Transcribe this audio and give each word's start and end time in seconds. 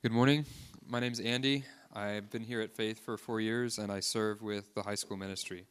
Good 0.00 0.12
morning. 0.12 0.46
My 0.86 1.00
name's 1.00 1.18
Andy. 1.18 1.64
I've 1.92 2.30
been 2.30 2.44
here 2.44 2.60
at 2.60 2.70
Faith 2.70 3.04
for 3.04 3.16
four 3.16 3.40
years 3.40 3.78
and 3.78 3.90
I 3.90 3.98
serve 3.98 4.42
with 4.42 4.72
the 4.76 4.82
high 4.84 4.94
school 4.94 5.16
ministry. 5.16 5.66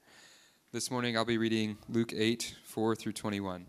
This 0.73 0.92
morning 0.92 1.15
I'll 1.15 1.23
be 1.23 1.38
reading 1.38 1.78
Luke 1.88 2.12
8, 2.13 2.58
4 2.66 2.98
through 2.98 3.13
21. 3.13 3.68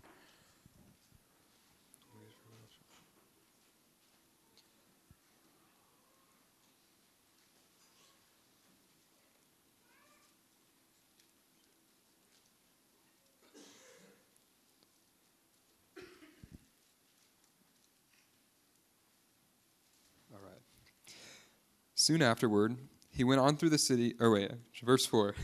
Soon 22.09 22.23
afterward, 22.23 22.75
he 23.11 23.23
went 23.23 23.39
on 23.39 23.55
through 23.55 23.69
the 23.69 23.77
city. 23.77 24.15
Or 24.19 24.31
wait, 24.31 24.49
verse 24.83 25.05
4. 25.05 25.35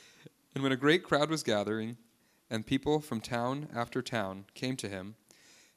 and 0.54 0.62
when 0.62 0.72
a 0.72 0.74
great 0.74 1.02
crowd 1.02 1.28
was 1.28 1.42
gathering, 1.42 1.98
and 2.48 2.66
people 2.66 3.00
from 3.00 3.20
town 3.20 3.68
after 3.74 4.00
town 4.00 4.46
came 4.54 4.74
to 4.76 4.88
him, 4.88 5.16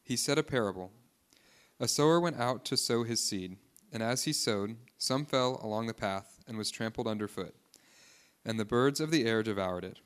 he 0.02 0.16
said 0.16 0.38
a 0.38 0.44
parable. 0.44 0.94
A 1.82 1.88
sower 1.90 2.22
went 2.22 2.40
out 2.40 2.64
to 2.64 2.78
sow 2.78 3.04
his 3.04 3.20
seed, 3.20 3.58
and 3.92 4.02
as 4.02 4.24
he 4.24 4.32
sowed, 4.32 4.78
some 4.98 5.26
fell 5.26 5.60
along 5.62 5.88
the 5.88 5.94
path 5.94 6.40
and 6.48 6.58
was 6.58 6.72
trampled 6.72 7.08
underfoot, 7.08 7.54
and 8.46 8.58
the 8.58 8.64
birds 8.64 9.02
of 9.02 9.12
the 9.12 9.26
air 9.26 9.44
devoured 9.44 9.84
it. 9.84 10.00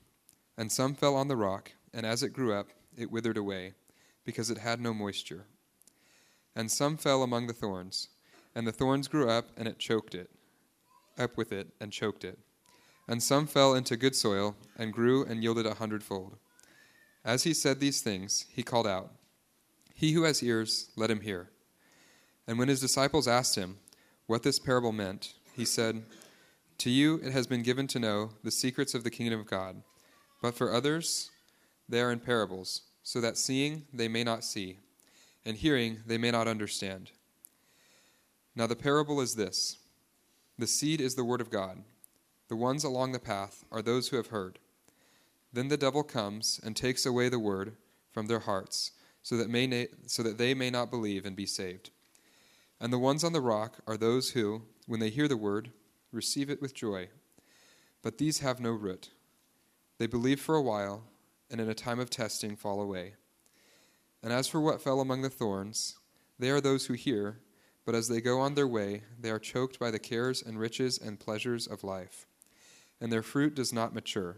And 0.58 0.71
some 0.71 0.96
fell 0.96 1.16
on 1.16 1.27
the 1.27 1.38
rock, 1.38 1.73
and 1.94 2.04
as 2.04 2.23
it 2.23 2.34
grew 2.34 2.52
up, 2.52 2.70
it 2.98 3.12
withered 3.12 3.38
away, 3.38 3.76
because 4.26 4.49
it 4.49 4.58
had 4.58 4.82
no 4.82 4.91
moisture. 4.91 5.46
And 6.55 6.71
some 6.71 6.98
fell 6.98 7.21
among 7.21 7.46
the 7.46 7.54
thorns 7.54 8.10
and 8.55 8.68
the 8.68 8.72
thorns 8.72 9.08
grew 9.08 9.30
up, 9.30 9.48
and 9.58 9.68
it 9.68 9.80
choked 9.80 10.16
it, 10.16 10.30
up 11.18 11.38
with 11.38 11.52
it, 11.52 11.70
and 11.80 11.91
choked 11.91 12.24
it. 12.24 12.40
And 13.07 13.21
some 13.21 13.48
fell 13.48 13.74
into 13.74 13.98
good 13.98 14.16
soil, 14.16 14.55
and 14.77 14.94
grew 14.94 15.26
and 15.26 15.41
yielded 15.41 15.66
a 15.66 15.76
hundredfold. 15.76 16.38
As 17.24 17.44
he 17.44 17.54
said 17.54 17.79
these 17.79 18.02
things, 18.02 18.46
he 18.49 18.63
called 18.63 18.88
out, 18.88 19.12
He 19.94 20.13
who 20.13 20.24
has 20.24 20.41
ears, 20.41 20.90
let 20.96 21.12
him 21.12 21.22
hear. 21.22 21.49
And 22.48 22.57
when 22.57 22.68
his 22.68 22.82
disciples 22.82 23.27
asked 23.27 23.55
him 23.55 23.77
what 24.26 24.44
this 24.44 24.60
parable 24.60 24.91
meant, 24.91 25.34
he 25.54 25.66
said, 25.66 26.04
To 26.79 26.90
you 26.90 27.20
it 27.24 27.32
has 27.32 27.48
been 27.48 27.63
given 27.63 27.88
to 27.88 27.99
know 27.99 28.32
the 28.44 28.52
secrets 28.52 28.94
of 28.94 29.04
the 29.04 29.12
kingdom 29.12 29.40
of 29.40 29.46
God, 29.46 29.84
but 30.41 30.55
for 30.55 30.74
others 30.74 31.29
they 31.88 32.02
are 32.02 32.12
in 32.12 32.20
parables, 32.20 32.82
so 33.04 33.22
that 33.22 33.38
seeing 33.38 33.85
they 33.94 34.07
may 34.07 34.24
not 34.24 34.44
see, 34.44 34.79
and 35.46 35.57
hearing 35.57 35.99
they 36.05 36.18
may 36.18 36.32
not 36.32 36.48
understand. 36.48 37.12
Now, 38.55 38.68
the 38.68 38.76
parable 38.76 39.21
is 39.21 39.35
this 39.35 39.77
The 40.57 40.68
seed 40.68 41.02
is 41.02 41.16
the 41.16 41.24
word 41.24 41.41
of 41.41 41.49
God. 41.49 41.84
The 42.49 42.55
ones 42.55 42.84
along 42.84 43.13
the 43.13 43.20
path 43.20 43.63
are 43.71 43.82
those 43.82 44.10
who 44.10 44.18
have 44.18 44.27
heard. 44.27 44.60
Then 45.54 45.70
the 45.70 45.77
devil 45.77 46.04
comes 46.04 46.60
and 46.63 46.76
takes 46.76 47.05
away 47.05 47.29
the 47.29 47.40
word 47.40 47.76
from 48.12 48.27
their 48.27 48.40
hearts, 48.40 48.91
so 49.22 49.38
that, 49.38 49.49
may 49.49 49.68
na- 49.68 49.85
so 50.05 50.24
that 50.24 50.38
they 50.38 50.54
may 50.54 50.70
not 50.70 50.91
believe 50.91 51.26
and 51.26 51.35
be 51.35 51.46
saved. 51.46 51.91
And 52.79 52.91
the 52.91 52.99
ones 52.99 53.24
on 53.24 53.34
the 53.34 53.41
rock 53.41 53.77
are 53.88 53.98
those 53.98 54.32
who, 54.32 54.63
when 54.88 54.99
they 54.99 55.10
hear 55.10 55.27
the 55.27 55.38
word, 55.38 55.72
receive 56.12 56.49
it 56.49 56.62
with 56.62 56.74
joy. 56.74 57.10
But 58.02 58.18
these 58.18 58.40
have 58.40 58.60
no 58.60 58.72
root. 58.72 59.12
They 59.98 60.07
believe 60.07 60.41
for 60.41 60.55
a 60.55 60.62
while, 60.62 61.04
and 61.49 61.62
in 61.62 61.70
a 61.70 61.76
time 61.76 61.99
of 61.99 62.10
testing 62.10 62.55
fall 62.55 62.82
away. 62.82 63.13
And 64.24 64.34
as 64.34 64.47
for 64.47 64.59
what 64.59 64.81
fell 64.81 65.00
among 65.00 65.22
the 65.22 65.29
thorns, 65.29 65.97
they 66.40 66.50
are 66.50 66.62
those 66.62 66.88
who 66.88 66.94
hear 66.94 67.40
but 67.85 67.96
as 67.96 68.07
they 68.07 68.22
go 68.22 68.40
on 68.40 68.56
their 68.56 68.68
way, 68.68 69.03
they 69.19 69.31
are 69.31 69.40
choked 69.40 69.79
by 69.79 69.91
the 69.91 70.00
cares 70.00 70.41
and 70.41 70.59
riches 70.59 70.97
and 70.97 71.19
pleasures 71.19 71.68
of 71.68 71.84
life, 71.84 72.28
and 73.00 73.12
their 73.12 73.23
fruit 73.23 73.56
does 73.56 73.73
not 73.73 73.94
mature. 73.94 74.38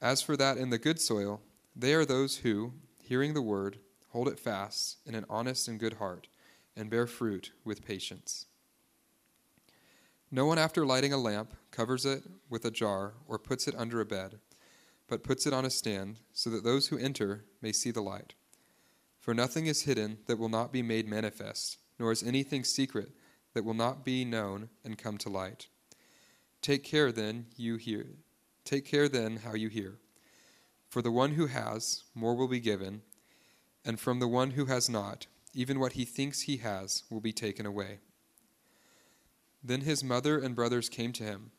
As 0.00 0.22
for 0.22 0.36
that 0.36 0.56
in 0.56 0.70
the 0.70 0.78
good 0.78 1.00
soil, 1.00 1.40
they 1.76 1.92
are 1.94 2.04
those 2.04 2.38
who, 2.38 2.72
hearing 3.02 3.34
the 3.34 3.42
word, 3.42 3.78
hold 4.10 4.28
it 4.28 4.38
fast 4.38 4.98
in 5.04 5.14
an 5.14 5.26
honest 5.28 5.68
and 5.68 5.78
good 5.78 5.94
heart, 5.94 6.28
and 6.76 6.88
bear 6.88 7.06
fruit 7.06 7.52
with 7.64 7.84
patience. 7.84 8.46
No 10.30 10.46
one, 10.46 10.58
after 10.58 10.86
lighting 10.86 11.12
a 11.12 11.18
lamp, 11.18 11.54
covers 11.70 12.06
it 12.06 12.22
with 12.48 12.64
a 12.64 12.70
jar 12.70 13.14
or 13.26 13.38
puts 13.38 13.66
it 13.66 13.74
under 13.76 14.00
a 14.00 14.06
bed, 14.06 14.38
but 15.08 15.24
puts 15.24 15.46
it 15.46 15.52
on 15.52 15.64
a 15.64 15.70
stand, 15.70 16.20
so 16.32 16.48
that 16.50 16.64
those 16.64 16.88
who 16.88 16.98
enter 16.98 17.44
may 17.60 17.72
see 17.72 17.90
the 17.90 18.02
light. 18.02 18.34
For 19.18 19.34
nothing 19.34 19.66
is 19.66 19.82
hidden 19.82 20.18
that 20.26 20.38
will 20.38 20.48
not 20.48 20.72
be 20.72 20.82
made 20.82 21.08
manifest 21.08 21.78
nor 21.98 22.12
is 22.12 22.22
anything 22.22 22.64
secret 22.64 23.10
that 23.54 23.64
will 23.64 23.74
not 23.74 24.04
be 24.04 24.24
known 24.24 24.68
and 24.84 24.98
come 24.98 25.18
to 25.18 25.28
light. 25.28 25.68
Take 26.62 26.84
care 26.84 27.12
then, 27.12 27.46
you 27.56 27.76
hear. 27.76 28.06
Take 28.64 28.84
care 28.84 29.08
then 29.08 29.38
how 29.38 29.54
you 29.54 29.68
hear. 29.68 29.98
For 30.88 31.02
the 31.02 31.10
one 31.10 31.32
who 31.32 31.46
has, 31.46 32.04
more 32.14 32.34
will 32.34 32.48
be 32.48 32.60
given, 32.60 33.02
and 33.84 33.98
from 33.98 34.20
the 34.20 34.28
one 34.28 34.52
who 34.52 34.66
has 34.66 34.88
not, 34.88 35.26
even 35.54 35.80
what 35.80 35.92
he 35.92 36.04
thinks 36.04 36.42
he 36.42 36.58
has 36.58 37.04
will 37.10 37.20
be 37.20 37.32
taken 37.32 37.66
away. 37.66 38.00
Then 39.62 39.82
his 39.82 40.04
mother 40.04 40.38
and 40.38 40.54
brothers 40.54 40.88
came 40.88 41.12
to 41.14 41.24
him, 41.24 41.50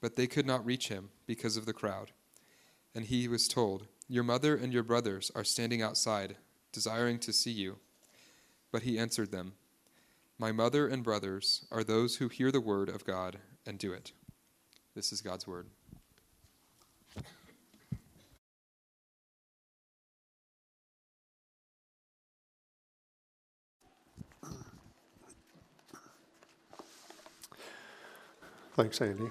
but 0.00 0.16
they 0.16 0.26
could 0.26 0.46
not 0.46 0.64
reach 0.64 0.88
him 0.88 1.10
because 1.26 1.56
of 1.56 1.66
the 1.66 1.72
crowd. 1.72 2.12
And 2.94 3.04
he 3.04 3.28
was 3.28 3.48
told, 3.48 3.86
Your 4.08 4.24
mother 4.24 4.56
and 4.56 4.72
your 4.72 4.82
brothers 4.82 5.30
are 5.34 5.44
standing 5.44 5.82
outside, 5.82 6.36
desiring 6.72 7.18
to 7.20 7.32
see 7.32 7.50
you. 7.50 7.78
But 8.72 8.82
he 8.82 8.98
answered 8.98 9.30
them, 9.30 9.54
my 10.38 10.52
mother 10.52 10.86
and 10.88 11.02
brothers 11.02 11.64
are 11.70 11.84
those 11.84 12.16
who 12.16 12.28
hear 12.28 12.50
the 12.50 12.60
word 12.60 12.88
of 12.88 13.04
God 13.04 13.38
and 13.66 13.78
do 13.78 13.92
it. 13.92 14.12
This 14.94 15.12
is 15.12 15.20
God's 15.20 15.46
word. 15.46 15.68
Thanks, 28.76 29.00
Andy. 29.00 29.22
You 29.22 29.30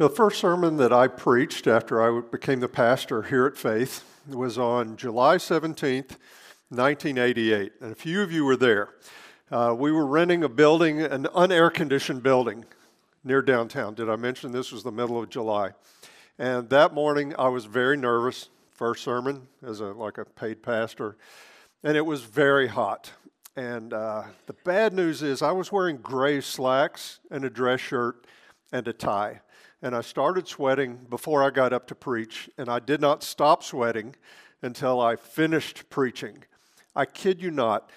know, 0.00 0.08
the 0.08 0.16
first 0.16 0.40
sermon 0.40 0.78
that 0.78 0.92
I 0.92 1.06
preached 1.06 1.68
after 1.68 2.02
I 2.02 2.20
became 2.28 2.58
the 2.58 2.66
pastor 2.66 3.22
here 3.22 3.46
at 3.46 3.56
Faith 3.56 4.02
was 4.28 4.58
on 4.58 4.96
July 4.96 5.36
17th, 5.36 6.16
1988. 6.70 7.72
And 7.80 7.92
a 7.92 7.94
few 7.94 8.20
of 8.20 8.32
you 8.32 8.44
were 8.44 8.56
there. 8.56 8.88
Uh, 9.54 9.72
we 9.72 9.92
were 9.92 10.04
renting 10.04 10.42
a 10.42 10.48
building, 10.48 11.00
an 11.00 11.28
unair 11.32 11.72
conditioned 11.72 12.24
building 12.24 12.64
near 13.22 13.40
downtown. 13.40 13.94
Did 13.94 14.10
I 14.10 14.16
mention 14.16 14.50
this 14.50 14.72
was 14.72 14.82
the 14.82 14.90
middle 14.90 15.16
of 15.16 15.30
July? 15.30 15.70
And 16.40 16.68
that 16.70 16.92
morning 16.92 17.36
I 17.38 17.46
was 17.46 17.64
very 17.64 17.96
nervous. 17.96 18.48
First 18.72 19.04
sermon 19.04 19.46
as 19.64 19.78
a 19.78 19.92
like 19.92 20.18
a 20.18 20.24
paid 20.24 20.60
pastor, 20.60 21.16
and 21.84 21.96
it 21.96 22.04
was 22.04 22.22
very 22.22 22.66
hot. 22.66 23.12
And 23.54 23.92
uh, 23.92 24.24
the 24.46 24.54
bad 24.64 24.92
news 24.92 25.22
is 25.22 25.40
I 25.40 25.52
was 25.52 25.70
wearing 25.70 25.98
gray 25.98 26.40
slacks 26.40 27.20
and 27.30 27.44
a 27.44 27.48
dress 27.48 27.78
shirt 27.78 28.26
and 28.72 28.88
a 28.88 28.92
tie. 28.92 29.40
And 29.82 29.94
I 29.94 30.00
started 30.00 30.48
sweating 30.48 30.98
before 31.08 31.44
I 31.44 31.50
got 31.50 31.72
up 31.72 31.86
to 31.86 31.94
preach, 31.94 32.50
and 32.58 32.68
I 32.68 32.80
did 32.80 33.00
not 33.00 33.22
stop 33.22 33.62
sweating 33.62 34.16
until 34.62 35.00
I 35.00 35.14
finished 35.14 35.88
preaching. 35.90 36.38
I 36.96 37.04
kid 37.04 37.40
you 37.40 37.52
not. 37.52 37.88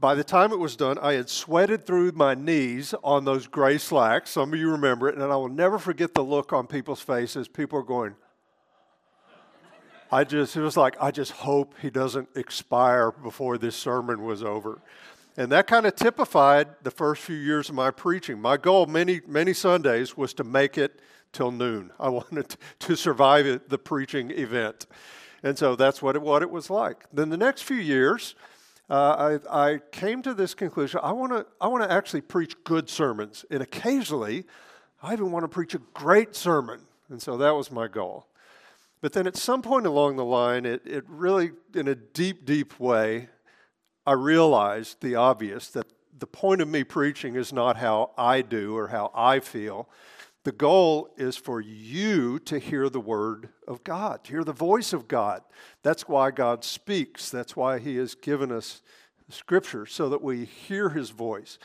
By 0.00 0.14
the 0.14 0.24
time 0.24 0.50
it 0.50 0.58
was 0.58 0.76
done, 0.76 0.96
I 0.98 1.12
had 1.12 1.28
sweated 1.28 1.84
through 1.84 2.12
my 2.12 2.34
knees 2.34 2.94
on 3.04 3.26
those 3.26 3.46
gray 3.46 3.76
slacks. 3.76 4.30
Some 4.30 4.54
of 4.54 4.58
you 4.58 4.70
remember 4.70 5.10
it, 5.10 5.14
and 5.14 5.22
I 5.22 5.36
will 5.36 5.50
never 5.50 5.78
forget 5.78 6.14
the 6.14 6.24
look 6.24 6.54
on 6.54 6.66
people's 6.66 7.02
faces. 7.02 7.48
People 7.48 7.80
are 7.80 7.84
going, 7.84 8.14
I 10.10 10.24
just, 10.24 10.56
it 10.56 10.62
was 10.62 10.78
like, 10.78 10.96
I 11.02 11.10
just 11.10 11.32
hope 11.32 11.74
he 11.82 11.90
doesn't 11.90 12.30
expire 12.34 13.10
before 13.12 13.58
this 13.58 13.76
sermon 13.76 14.24
was 14.24 14.42
over. 14.42 14.80
And 15.36 15.52
that 15.52 15.66
kind 15.66 15.84
of 15.84 15.94
typified 15.96 16.68
the 16.82 16.90
first 16.90 17.20
few 17.20 17.36
years 17.36 17.68
of 17.68 17.74
my 17.74 17.90
preaching. 17.90 18.40
My 18.40 18.56
goal 18.56 18.86
many, 18.86 19.20
many 19.26 19.52
Sundays 19.52 20.16
was 20.16 20.32
to 20.34 20.44
make 20.44 20.78
it 20.78 21.00
till 21.32 21.52
noon. 21.52 21.92
I 22.00 22.08
wanted 22.08 22.56
to 22.80 22.96
survive 22.96 23.68
the 23.68 23.78
preaching 23.78 24.30
event. 24.30 24.86
And 25.42 25.58
so 25.58 25.76
that's 25.76 26.00
what 26.00 26.16
it, 26.16 26.22
what 26.22 26.40
it 26.40 26.50
was 26.50 26.70
like. 26.70 27.04
Then 27.12 27.28
the 27.28 27.36
next 27.36 27.62
few 27.62 27.76
years, 27.76 28.34
uh, 28.90 29.38
I, 29.50 29.72
I 29.72 29.78
came 29.92 30.20
to 30.22 30.34
this 30.34 30.52
conclusion. 30.52 31.00
I 31.02 31.12
want 31.12 31.32
to 31.32 31.46
I 31.60 31.68
want 31.68 31.84
to 31.84 31.90
actually 31.90 32.22
preach 32.22 32.62
good 32.64 32.90
sermons, 32.90 33.44
and 33.50 33.62
occasionally, 33.62 34.44
I 35.02 35.12
even 35.12 35.30
want 35.30 35.44
to 35.44 35.48
preach 35.48 35.74
a 35.74 35.80
great 35.94 36.34
sermon. 36.34 36.80
And 37.08 37.22
so 37.22 37.36
that 37.38 37.52
was 37.52 37.70
my 37.70 37.88
goal. 37.88 38.26
But 39.00 39.12
then 39.12 39.26
at 39.26 39.36
some 39.36 39.62
point 39.62 39.86
along 39.86 40.16
the 40.16 40.24
line, 40.24 40.66
it, 40.66 40.82
it 40.86 41.04
really, 41.08 41.52
in 41.74 41.88
a 41.88 41.94
deep, 41.94 42.44
deep 42.44 42.78
way, 42.78 43.28
I 44.06 44.12
realized 44.12 45.00
the 45.00 45.14
obvious 45.16 45.68
that 45.68 45.86
the 46.18 46.26
point 46.26 46.60
of 46.60 46.68
me 46.68 46.84
preaching 46.84 47.34
is 47.34 47.52
not 47.52 47.76
how 47.76 48.10
I 48.18 48.42
do 48.42 48.76
or 48.76 48.88
how 48.88 49.10
I 49.14 49.40
feel. 49.40 49.88
The 50.44 50.52
goal 50.52 51.10
is 51.16 51.36
for 51.36 51.60
you 51.60 52.38
to 52.40 52.58
hear 52.58 52.88
the 52.88 53.00
word 53.00 53.50
of 53.68 53.84
God, 53.84 54.24
to 54.24 54.30
hear 54.30 54.44
the 54.44 54.52
voice 54.52 54.92
of 54.92 55.06
God. 55.06 55.42
That's 55.82 56.08
why 56.08 56.30
God 56.30 56.64
speaks. 56.64 57.30
That's 57.30 57.54
why 57.54 57.78
He 57.78 57.96
has 57.96 58.14
given 58.14 58.50
us 58.50 58.80
Scripture, 59.30 59.86
so 59.86 60.08
that 60.08 60.22
we 60.22 60.44
hear 60.44 60.90
his 60.90 61.10
voice. 61.10 61.58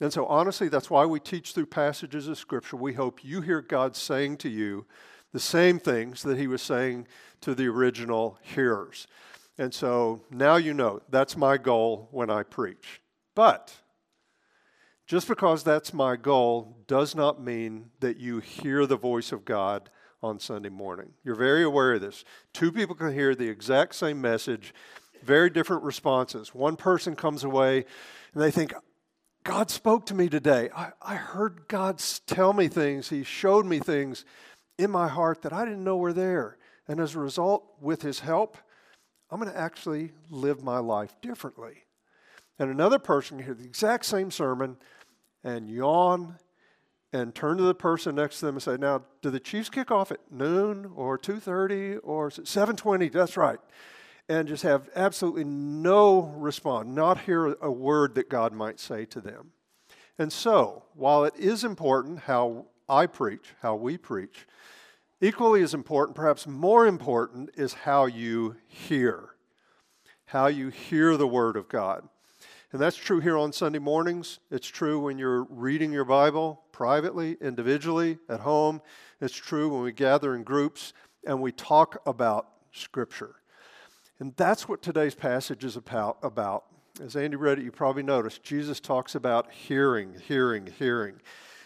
And 0.00 0.12
so, 0.12 0.26
honestly, 0.26 0.68
that's 0.68 0.90
why 0.90 1.04
we 1.04 1.20
teach 1.20 1.52
through 1.52 1.66
passages 1.66 2.28
of 2.28 2.38
scripture. 2.38 2.76
We 2.76 2.94
hope 2.94 3.24
you 3.24 3.40
hear 3.40 3.60
God 3.60 3.94
saying 3.94 4.38
to 4.38 4.48
you 4.48 4.86
the 5.32 5.40
same 5.40 5.78
things 5.78 6.22
that 6.22 6.38
he 6.38 6.46
was 6.46 6.60
saying 6.60 7.06
to 7.42 7.54
the 7.54 7.68
original 7.68 8.38
hearers. 8.42 9.06
And 9.58 9.72
so 9.72 10.22
now 10.30 10.56
you 10.56 10.74
know 10.74 11.00
that's 11.08 11.36
my 11.36 11.56
goal 11.56 12.08
when 12.10 12.30
I 12.30 12.42
preach. 12.42 13.00
But 13.34 13.72
just 15.12 15.28
because 15.28 15.62
that's 15.62 15.92
my 15.92 16.16
goal 16.16 16.74
does 16.86 17.14
not 17.14 17.38
mean 17.38 17.90
that 18.00 18.16
you 18.16 18.38
hear 18.38 18.86
the 18.86 18.96
voice 18.96 19.30
of 19.30 19.44
God 19.44 19.90
on 20.22 20.38
Sunday 20.38 20.70
morning. 20.70 21.10
You're 21.22 21.34
very 21.34 21.62
aware 21.62 21.92
of 21.92 22.00
this. 22.00 22.24
Two 22.54 22.72
people 22.72 22.94
can 22.94 23.12
hear 23.12 23.34
the 23.34 23.46
exact 23.46 23.94
same 23.94 24.22
message, 24.22 24.72
very 25.22 25.50
different 25.50 25.82
responses. 25.82 26.54
One 26.54 26.76
person 26.76 27.14
comes 27.14 27.44
away 27.44 27.84
and 28.32 28.42
they 28.42 28.50
think, 28.50 28.72
God 29.44 29.70
spoke 29.70 30.06
to 30.06 30.14
me 30.14 30.30
today. 30.30 30.70
I, 30.74 30.92
I 31.02 31.16
heard 31.16 31.68
God 31.68 32.02
tell 32.26 32.54
me 32.54 32.68
things. 32.68 33.10
He 33.10 33.22
showed 33.22 33.66
me 33.66 33.80
things 33.80 34.24
in 34.78 34.90
my 34.90 35.08
heart 35.08 35.42
that 35.42 35.52
I 35.52 35.66
didn't 35.66 35.84
know 35.84 35.98
were 35.98 36.14
there. 36.14 36.56
And 36.88 36.98
as 36.98 37.14
a 37.14 37.18
result, 37.18 37.66
with 37.82 38.00
His 38.00 38.20
help, 38.20 38.56
I'm 39.30 39.38
going 39.38 39.52
to 39.52 39.60
actually 39.60 40.12
live 40.30 40.62
my 40.62 40.78
life 40.78 41.14
differently. 41.20 41.84
And 42.58 42.70
another 42.70 42.98
person 42.98 43.36
can 43.36 43.44
hear 43.44 43.54
the 43.54 43.64
exact 43.64 44.06
same 44.06 44.30
sermon 44.30 44.78
and 45.44 45.68
yawn 45.68 46.38
and 47.12 47.34
turn 47.34 47.58
to 47.58 47.62
the 47.62 47.74
person 47.74 48.14
next 48.14 48.40
to 48.40 48.46
them 48.46 48.56
and 48.56 48.62
say, 48.62 48.76
"Now, 48.76 49.04
do 49.20 49.30
the 49.30 49.40
Chiefs 49.40 49.68
kick 49.68 49.90
off 49.90 50.10
at 50.10 50.30
noon 50.30 50.92
or 50.96 51.18
2:30 51.18 51.98
or 51.98 52.30
7:20?" 52.30 53.08
That's 53.08 53.36
right. 53.36 53.60
And 54.28 54.48
just 54.48 54.62
have 54.62 54.88
absolutely 54.94 55.44
no 55.44 56.20
response, 56.36 56.88
not 56.88 57.22
hear 57.22 57.54
a 57.60 57.70
word 57.70 58.14
that 58.14 58.30
God 58.30 58.52
might 58.52 58.80
say 58.80 59.04
to 59.06 59.20
them. 59.20 59.52
And 60.18 60.32
so, 60.32 60.84
while 60.94 61.24
it 61.24 61.34
is 61.36 61.64
important 61.64 62.20
how 62.20 62.66
I 62.88 63.06
preach, 63.06 63.54
how 63.60 63.74
we 63.74 63.98
preach, 63.98 64.46
Equally 65.22 65.62
as 65.62 65.72
important, 65.72 66.16
perhaps 66.16 66.48
more 66.48 66.84
important, 66.84 67.50
is 67.54 67.72
how 67.72 68.06
you 68.06 68.56
hear. 68.66 69.36
How 70.24 70.48
you 70.48 70.68
hear 70.68 71.16
the 71.16 71.28
Word 71.28 71.56
of 71.56 71.68
God. 71.68 72.08
And 72.72 72.80
that's 72.80 72.96
true 72.96 73.20
here 73.20 73.36
on 73.36 73.52
Sunday 73.52 73.78
mornings. 73.78 74.38
It's 74.50 74.66
true 74.66 74.98
when 74.98 75.18
you're 75.18 75.44
reading 75.44 75.92
your 75.92 76.06
Bible 76.06 76.62
privately, 76.72 77.36
individually, 77.42 78.18
at 78.30 78.40
home. 78.40 78.80
It's 79.20 79.36
true 79.36 79.68
when 79.68 79.82
we 79.82 79.92
gather 79.92 80.34
in 80.34 80.42
groups 80.42 80.94
and 81.26 81.42
we 81.42 81.52
talk 81.52 82.00
about 82.06 82.48
Scripture. 82.72 83.34
And 84.18 84.34
that's 84.36 84.70
what 84.70 84.80
today's 84.80 85.14
passage 85.14 85.64
is 85.64 85.76
about. 85.76 86.16
about. 86.22 86.64
As 87.02 87.14
Andy 87.14 87.36
read 87.36 87.58
it, 87.58 87.64
you 87.64 87.70
probably 87.70 88.02
noticed 88.02 88.42
Jesus 88.42 88.80
talks 88.80 89.14
about 89.14 89.52
hearing, 89.52 90.14
hearing, 90.26 90.66
hearing. 90.78 91.20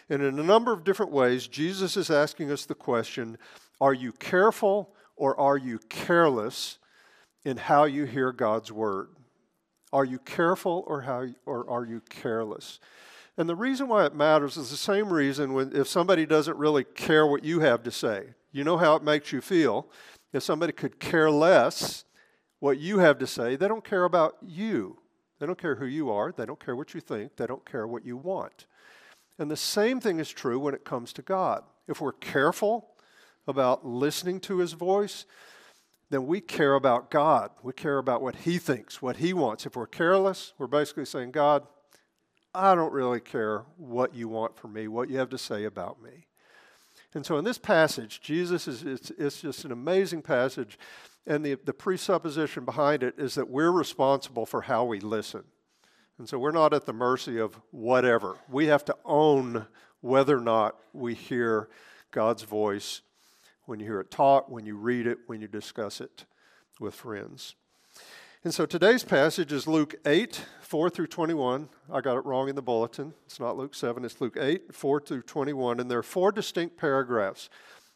And 0.08 0.22
in 0.22 0.40
a 0.40 0.42
number 0.42 0.72
of 0.72 0.82
different 0.82 1.12
ways, 1.12 1.46
Jesus 1.46 1.96
is 1.96 2.10
asking 2.10 2.50
us 2.50 2.66
the 2.66 2.74
question 2.74 3.38
are 3.80 3.94
you 3.94 4.10
careful 4.10 4.92
or 5.14 5.38
are 5.38 5.56
you 5.56 5.78
careless 5.88 6.78
in 7.44 7.58
how 7.58 7.84
you 7.84 8.06
hear 8.06 8.32
God's 8.32 8.72
word? 8.72 9.10
Are 9.92 10.04
you 10.04 10.18
careful 10.18 10.84
or, 10.86 11.02
how, 11.02 11.26
or 11.44 11.68
are 11.70 11.84
you 11.84 12.02
careless? 12.08 12.80
And 13.38 13.48
the 13.48 13.56
reason 13.56 13.88
why 13.88 14.06
it 14.06 14.14
matters 14.14 14.56
is 14.56 14.70
the 14.70 14.76
same 14.76 15.12
reason 15.12 15.52
when 15.52 15.76
if 15.76 15.88
somebody 15.88 16.26
doesn't 16.26 16.56
really 16.56 16.84
care 16.84 17.26
what 17.26 17.44
you 17.44 17.60
have 17.60 17.82
to 17.82 17.90
say. 17.90 18.34
You 18.50 18.64
know 18.64 18.78
how 18.78 18.96
it 18.96 19.02
makes 19.02 19.32
you 19.32 19.40
feel. 19.40 19.86
If 20.32 20.42
somebody 20.42 20.72
could 20.72 20.98
care 20.98 21.30
less 21.30 22.04
what 22.60 22.78
you 22.78 22.98
have 22.98 23.18
to 23.18 23.26
say, 23.26 23.56
they 23.56 23.68
don't 23.68 23.84
care 23.84 24.04
about 24.04 24.36
you. 24.42 24.98
They 25.38 25.46
don't 25.46 25.60
care 25.60 25.74
who 25.74 25.86
you 25.86 26.10
are. 26.10 26.32
They 26.32 26.46
don't 26.46 26.64
care 26.64 26.74
what 26.74 26.94
you 26.94 27.00
think. 27.00 27.36
They 27.36 27.46
don't 27.46 27.70
care 27.70 27.86
what 27.86 28.06
you 28.06 28.16
want. 28.16 28.66
And 29.38 29.50
the 29.50 29.56
same 29.56 30.00
thing 30.00 30.18
is 30.18 30.30
true 30.30 30.58
when 30.58 30.74
it 30.74 30.84
comes 30.84 31.12
to 31.14 31.22
God. 31.22 31.62
If 31.86 32.00
we're 32.00 32.12
careful 32.12 32.88
about 33.46 33.86
listening 33.86 34.40
to 34.40 34.58
his 34.58 34.72
voice, 34.72 35.26
then 36.10 36.26
we 36.26 36.40
care 36.40 36.74
about 36.74 37.10
God. 37.10 37.50
We 37.62 37.72
care 37.72 37.98
about 37.98 38.22
what 38.22 38.36
he 38.36 38.58
thinks, 38.58 39.02
what 39.02 39.16
he 39.16 39.32
wants. 39.32 39.66
If 39.66 39.76
we're 39.76 39.86
careless, 39.86 40.52
we're 40.56 40.68
basically 40.68 41.04
saying, 41.04 41.32
God, 41.32 41.66
I 42.54 42.74
don't 42.74 42.92
really 42.92 43.20
care 43.20 43.64
what 43.76 44.14
you 44.14 44.28
want 44.28 44.56
from 44.56 44.72
me, 44.72 44.88
what 44.88 45.10
you 45.10 45.18
have 45.18 45.30
to 45.30 45.38
say 45.38 45.64
about 45.64 46.02
me. 46.02 46.26
And 47.14 47.24
so 47.24 47.38
in 47.38 47.44
this 47.44 47.58
passage, 47.58 48.20
Jesus 48.20 48.68
is 48.68 48.82
it's, 48.82 49.10
it's 49.18 49.40
just 49.40 49.64
an 49.64 49.72
amazing 49.72 50.22
passage. 50.22 50.78
And 51.26 51.44
the, 51.44 51.54
the 51.64 51.72
presupposition 51.72 52.64
behind 52.64 53.02
it 53.02 53.14
is 53.18 53.34
that 53.34 53.50
we're 53.50 53.72
responsible 53.72 54.46
for 54.46 54.62
how 54.62 54.84
we 54.84 55.00
listen. 55.00 55.44
And 56.18 56.28
so 56.28 56.38
we're 56.38 56.50
not 56.52 56.72
at 56.72 56.86
the 56.86 56.92
mercy 56.92 57.38
of 57.38 57.60
whatever. 57.72 58.36
We 58.48 58.66
have 58.66 58.84
to 58.86 58.96
own 59.04 59.66
whether 60.00 60.36
or 60.36 60.42
not 60.42 60.76
we 60.92 61.14
hear 61.14 61.68
God's 62.10 62.42
voice 62.42 63.02
when 63.66 63.80
you 63.80 63.86
hear 63.86 64.00
it 64.00 64.10
taught, 64.10 64.50
when 64.50 64.64
you 64.64 64.76
read 64.76 65.06
it, 65.06 65.18
when 65.26 65.40
you 65.40 65.48
discuss 65.48 66.00
it 66.00 66.24
with 66.80 66.94
friends. 66.94 67.54
And 68.44 68.54
so 68.54 68.64
today's 68.64 69.02
passage 69.02 69.52
is 69.52 69.66
Luke 69.66 69.96
8, 70.06 70.40
4 70.60 70.88
through 70.88 71.08
21. 71.08 71.68
I 71.92 72.00
got 72.00 72.16
it 72.16 72.24
wrong 72.24 72.48
in 72.48 72.54
the 72.54 72.62
bulletin. 72.62 73.12
It's 73.26 73.40
not 73.40 73.56
Luke 73.56 73.74
7, 73.74 74.04
it's 74.04 74.20
Luke 74.20 74.36
8, 74.40 74.72
4 74.72 75.00
through 75.00 75.22
21. 75.22 75.80
And 75.80 75.90
there 75.90 75.98
are 75.98 76.04
four 76.04 76.30
distinct 76.30 76.76
paragraphs. 76.76 77.50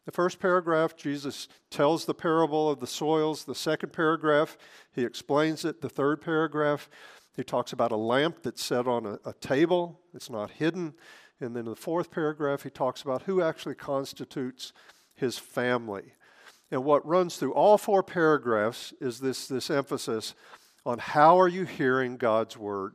The 0.07 0.13
first 0.13 0.41
paragraph, 0.41 0.97
Jesus 0.97 1.47
tells 1.71 2.05
the 2.05 2.15
parable 2.15 2.69
of 2.69 2.81
the 2.81 2.87
soils. 2.87 3.45
The 3.45 3.55
second 3.55 3.93
paragraph, 3.93 4.59
he 4.93 5.05
explains 5.05 5.65
it. 5.65 5.83
The 5.83 5.89
third 5.89 6.21
paragraph, 6.21 6.91
he 7.37 7.45
talks 7.45 7.73
about 7.73 7.93
a 7.93 7.97
lamp 7.97 8.43
that's 8.43 8.65
set 8.65 8.89
on 8.89 9.07
a, 9.07 9.21
a 9.25 9.35
table, 9.35 10.01
it's 10.13 10.31
not 10.31 10.51
hidden. 10.51 10.95
And 11.39 11.55
then 11.55 11.65
in 11.65 11.71
the 11.71 11.77
fourth 11.77 12.11
paragraph, 12.11 12.65
he 12.65 12.71
talks 12.71 13.03
about 13.03 13.23
who 13.23 13.41
actually 13.41 13.77
constitutes 13.77 14.73
his 15.21 15.39
family. 15.39 16.15
And 16.71 16.85
what 16.85 17.07
runs 17.07 17.37
through 17.37 17.53
all 17.53 17.79
four 17.79 18.03
paragraphs 18.03 18.93
is 19.01 19.21
this, 19.21 19.47
this 19.47 19.71
emphasis 19.71 20.35
on 20.85 20.99
how 20.99 21.39
are 21.39 21.49
you 21.49 21.65
hearing 21.65 22.17
God's 22.17 22.57
word? 22.57 22.95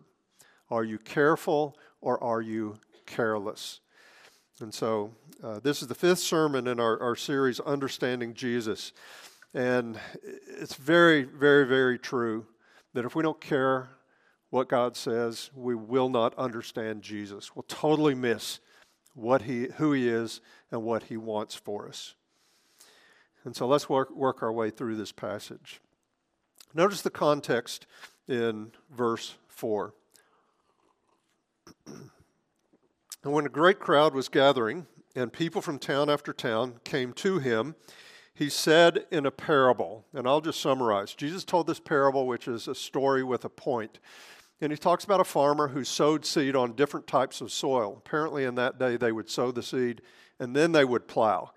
Are 0.69 0.83
you 0.83 0.97
careful 0.97 1.77
or 2.01 2.21
are 2.23 2.41
you 2.41 2.77
careless? 3.05 3.79
And 4.59 4.73
so 4.73 5.11
uh, 5.43 5.59
this 5.59 5.81
is 5.81 5.87
the 5.87 5.95
fifth 5.95 6.19
sermon 6.19 6.67
in 6.67 6.79
our, 6.79 6.99
our 7.01 7.15
series, 7.15 7.59
Understanding 7.59 8.33
Jesus. 8.33 8.93
And 9.53 9.99
it's 10.23 10.75
very, 10.75 11.23
very, 11.23 11.65
very 11.65 11.99
true 11.99 12.45
that 12.93 13.05
if 13.05 13.15
we 13.15 13.23
don't 13.23 13.41
care 13.41 13.89
what 14.49 14.69
God 14.69 14.95
says, 14.95 15.49
we 15.53 15.75
will 15.75 16.09
not 16.09 16.33
understand 16.37 17.01
Jesus. 17.01 17.55
We'll 17.55 17.65
totally 17.67 18.15
miss 18.15 18.59
what 19.13 19.43
he, 19.43 19.67
who 19.77 19.91
He 19.93 20.07
is 20.07 20.41
and 20.71 20.83
what 20.83 21.03
He 21.03 21.17
wants 21.17 21.55
for 21.55 21.87
us. 21.87 22.15
And 23.43 23.55
so 23.55 23.67
let's 23.67 23.87
work, 23.87 24.09
work 24.11 24.41
our 24.41 24.51
way 24.51 24.69
through 24.69 24.95
this 24.95 25.11
passage. 25.11 25.81
Notice 26.73 27.01
the 27.01 27.09
context 27.09 27.85
in 28.27 28.71
verse 28.91 29.35
4. 29.47 29.93
and 31.87 32.11
when 33.21 33.45
a 33.45 33.49
great 33.49 33.79
crowd 33.79 34.13
was 34.13 34.27
gathering, 34.29 34.87
and 35.15 35.31
people 35.31 35.61
from 35.61 35.79
town 35.79 36.09
after 36.09 36.33
town 36.33 36.79
came 36.83 37.13
to 37.13 37.39
him, 37.39 37.75
he 38.33 38.49
said 38.49 39.05
in 39.11 39.25
a 39.25 39.31
parable, 39.31 40.05
and 40.13 40.27
I'll 40.27 40.41
just 40.41 40.59
summarize. 40.59 41.13
Jesus 41.13 41.45
told 41.45 41.67
this 41.67 41.79
parable, 41.79 42.27
which 42.27 42.49
is 42.49 42.67
a 42.67 42.75
story 42.75 43.23
with 43.23 43.45
a 43.45 43.49
point. 43.49 43.99
And 44.59 44.73
he 44.73 44.77
talks 44.77 45.05
about 45.05 45.21
a 45.21 45.25
farmer 45.25 45.69
who 45.69 45.85
sowed 45.85 46.25
seed 46.25 46.55
on 46.55 46.75
different 46.75 47.07
types 47.07 47.39
of 47.39 47.51
soil. 47.51 47.95
Apparently, 47.97 48.43
in 48.43 48.55
that 48.55 48.77
day, 48.77 48.97
they 48.97 49.13
would 49.13 49.29
sow 49.29 49.51
the 49.51 49.63
seed 49.63 50.01
and 50.39 50.55
then 50.55 50.71
they 50.71 50.85
would 50.85 51.07
plow. 51.07 51.51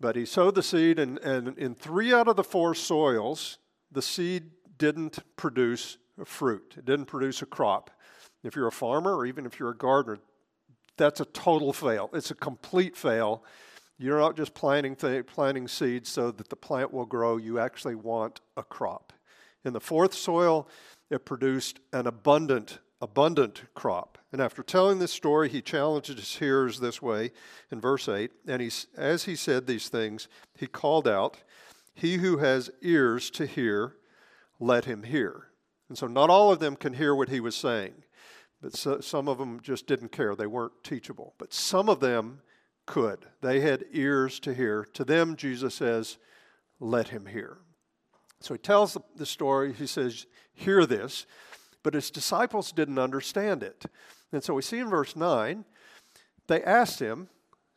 But 0.00 0.16
he 0.16 0.24
sowed 0.24 0.54
the 0.54 0.62
seed, 0.62 0.98
and, 0.98 1.18
and 1.18 1.56
in 1.58 1.74
three 1.74 2.12
out 2.12 2.28
of 2.28 2.36
the 2.36 2.44
four 2.44 2.74
soils, 2.74 3.58
the 3.92 4.02
seed 4.02 4.50
didn't 4.78 5.18
produce 5.36 5.98
fruit, 6.24 6.74
it 6.78 6.84
didn't 6.84 7.06
produce 7.06 7.42
a 7.42 7.46
crop. 7.46 7.90
If 8.42 8.56
you're 8.56 8.66
a 8.66 8.72
farmer 8.72 9.14
or 9.14 9.26
even 9.26 9.44
if 9.44 9.58
you're 9.58 9.70
a 9.70 9.76
gardener, 9.76 10.18
that's 10.96 11.20
a 11.20 11.26
total 11.26 11.72
fail. 11.72 12.10
It's 12.12 12.30
a 12.30 12.34
complete 12.34 12.96
fail. 12.96 13.44
You're 13.98 14.18
not 14.18 14.36
just 14.36 14.54
planting, 14.54 14.96
th- 14.96 15.26
planting 15.26 15.68
seeds 15.68 16.08
so 16.08 16.30
that 16.30 16.48
the 16.48 16.56
plant 16.56 16.92
will 16.92 17.04
grow, 17.04 17.36
you 17.36 17.58
actually 17.58 17.94
want 17.94 18.40
a 18.56 18.62
crop. 18.62 19.12
In 19.64 19.74
the 19.74 19.80
fourth 19.80 20.14
soil, 20.14 20.68
it 21.10 21.26
produced 21.26 21.80
an 21.92 22.06
abundant, 22.06 22.78
abundant 23.00 23.62
crop. 23.74 24.18
And 24.32 24.40
after 24.40 24.62
telling 24.62 24.98
this 24.98 25.12
story, 25.12 25.48
he 25.48 25.62
challenged 25.62 26.08
his 26.08 26.36
hearers 26.36 26.80
this 26.80 27.00
way 27.00 27.32
in 27.70 27.80
verse 27.80 28.08
8. 28.08 28.30
And 28.46 28.62
he, 28.62 28.70
as 28.96 29.24
he 29.24 29.34
said 29.36 29.66
these 29.66 29.88
things, 29.88 30.28
he 30.58 30.66
called 30.66 31.08
out, 31.08 31.38
He 31.94 32.18
who 32.18 32.38
has 32.38 32.70
ears 32.82 33.30
to 33.30 33.46
hear, 33.46 33.96
let 34.58 34.84
him 34.84 35.02
hear. 35.02 35.48
And 35.88 35.98
so 35.98 36.06
not 36.06 36.30
all 36.30 36.52
of 36.52 36.60
them 36.60 36.76
can 36.76 36.94
hear 36.94 37.14
what 37.14 37.30
he 37.30 37.40
was 37.40 37.56
saying, 37.56 37.94
but 38.62 38.76
so, 38.76 39.00
some 39.00 39.26
of 39.26 39.38
them 39.38 39.60
just 39.60 39.86
didn't 39.86 40.12
care. 40.12 40.36
They 40.36 40.46
weren't 40.46 40.84
teachable. 40.84 41.34
But 41.38 41.52
some 41.52 41.88
of 41.88 42.00
them 42.00 42.42
could. 42.86 43.26
They 43.40 43.60
had 43.60 43.84
ears 43.92 44.38
to 44.40 44.54
hear. 44.54 44.86
To 44.94 45.04
them, 45.04 45.36
Jesus 45.36 45.74
says, 45.74 46.18
Let 46.78 47.08
him 47.08 47.26
hear. 47.26 47.58
So 48.40 48.54
he 48.54 48.58
tells 48.58 48.94
the, 48.94 49.00
the 49.16 49.26
story. 49.26 49.72
He 49.72 49.86
says, 49.86 50.26
Hear 50.52 50.84
this. 50.86 51.26
But 51.82 51.94
his 51.94 52.10
disciples 52.10 52.72
didn't 52.72 52.98
understand 52.98 53.62
it. 53.62 53.86
And 54.32 54.42
so 54.42 54.54
we 54.54 54.62
see 54.62 54.78
in 54.78 54.88
verse 54.88 55.16
9, 55.16 55.64
they 56.46 56.62
asked 56.62 57.00
him, 57.00 57.28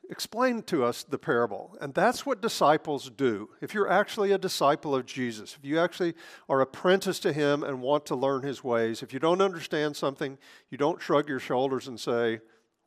Explain 0.09 0.63
to 0.63 0.83
us 0.83 1.03
the 1.03 1.17
parable. 1.17 1.77
And 1.79 1.93
that's 1.93 2.25
what 2.25 2.41
disciples 2.41 3.09
do. 3.09 3.49
If 3.61 3.73
you're 3.73 3.89
actually 3.89 4.33
a 4.33 4.37
disciple 4.37 4.93
of 4.93 5.05
Jesus, 5.05 5.55
if 5.57 5.65
you 5.65 5.79
actually 5.79 6.13
are 6.49 6.59
apprenticed 6.59 7.23
to 7.23 7.31
him 7.31 7.63
and 7.63 7.81
want 7.81 8.05
to 8.07 8.15
learn 8.15 8.43
his 8.43 8.63
ways, 8.63 9.01
if 9.01 9.13
you 9.13 9.19
don't 9.19 9.41
understand 9.41 9.95
something, 9.95 10.37
you 10.69 10.77
don't 10.77 11.01
shrug 11.01 11.29
your 11.29 11.39
shoulders 11.39 11.87
and 11.87 11.97
say, 11.97 12.41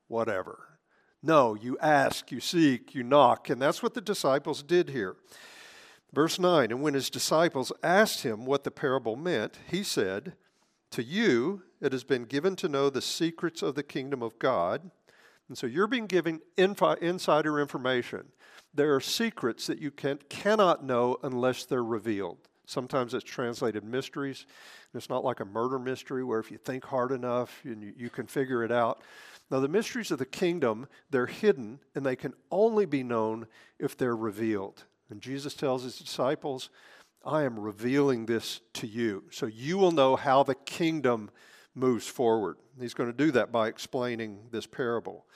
whatever. 0.08 0.78
No, 1.22 1.54
you 1.54 1.78
ask, 1.80 2.30
you 2.30 2.38
seek, 2.38 2.94
you 2.94 3.02
knock. 3.02 3.48
And 3.48 3.60
that's 3.60 3.82
what 3.82 3.94
the 3.94 4.02
disciples 4.02 4.62
did 4.62 4.90
here. 4.90 5.16
Verse 6.12 6.38
9 6.38 6.70
And 6.70 6.82
when 6.82 6.94
his 6.94 7.10
disciples 7.10 7.72
asked 7.82 8.22
him 8.22 8.44
what 8.44 8.64
the 8.64 8.70
parable 8.70 9.16
meant, 9.16 9.58
he 9.68 9.82
said, 9.82 10.34
To 10.92 11.02
you 11.02 11.62
it 11.80 11.92
has 11.92 12.04
been 12.04 12.24
given 12.24 12.56
to 12.56 12.68
know 12.68 12.88
the 12.88 13.02
secrets 13.02 13.62
of 13.62 13.74
the 13.74 13.82
kingdom 13.82 14.22
of 14.22 14.38
God 14.38 14.90
and 15.48 15.56
so 15.56 15.66
you're 15.66 15.86
being 15.86 16.06
given 16.06 16.40
insider 16.56 17.60
information. 17.60 18.24
There 18.74 18.94
are 18.94 19.00
secrets 19.00 19.66
that 19.68 19.78
you 19.78 19.90
can, 19.90 20.18
cannot 20.28 20.84
know 20.84 21.18
unless 21.22 21.64
they're 21.64 21.84
revealed. 21.84 22.38
Sometimes 22.66 23.14
it's 23.14 23.24
translated 23.24 23.84
mysteries. 23.84 24.46
It's 24.92 25.08
not 25.08 25.24
like 25.24 25.38
a 25.38 25.44
murder 25.44 25.78
mystery 25.78 26.24
where 26.24 26.40
if 26.40 26.50
you 26.50 26.58
think 26.58 26.84
hard 26.84 27.12
enough 27.12 27.60
and 27.64 27.82
you, 27.82 27.92
you 27.96 28.10
can 28.10 28.26
figure 28.26 28.64
it 28.64 28.72
out. 28.72 29.02
Now, 29.50 29.60
the 29.60 29.68
mysteries 29.68 30.10
of 30.10 30.18
the 30.18 30.26
kingdom, 30.26 30.88
they're 31.10 31.26
hidden 31.26 31.78
and 31.94 32.04
they 32.04 32.16
can 32.16 32.34
only 32.50 32.84
be 32.84 33.04
known 33.04 33.46
if 33.78 33.96
they're 33.96 34.16
revealed. 34.16 34.82
And 35.10 35.20
Jesus 35.20 35.54
tells 35.54 35.84
his 35.84 35.96
disciples, 35.96 36.70
I 37.26 37.42
am 37.42 37.58
revealing 37.58 38.26
this 38.26 38.60
to 38.74 38.86
you. 38.86 39.24
So 39.30 39.46
you 39.46 39.76
will 39.76 39.90
know 39.90 40.14
how 40.14 40.44
the 40.44 40.54
kingdom 40.54 41.30
moves 41.74 42.06
forward. 42.06 42.56
He's 42.80 42.94
going 42.94 43.10
to 43.10 43.16
do 43.16 43.32
that 43.32 43.50
by 43.50 43.68
explaining 43.68 44.38
this 44.52 44.66
parable. 44.66 45.26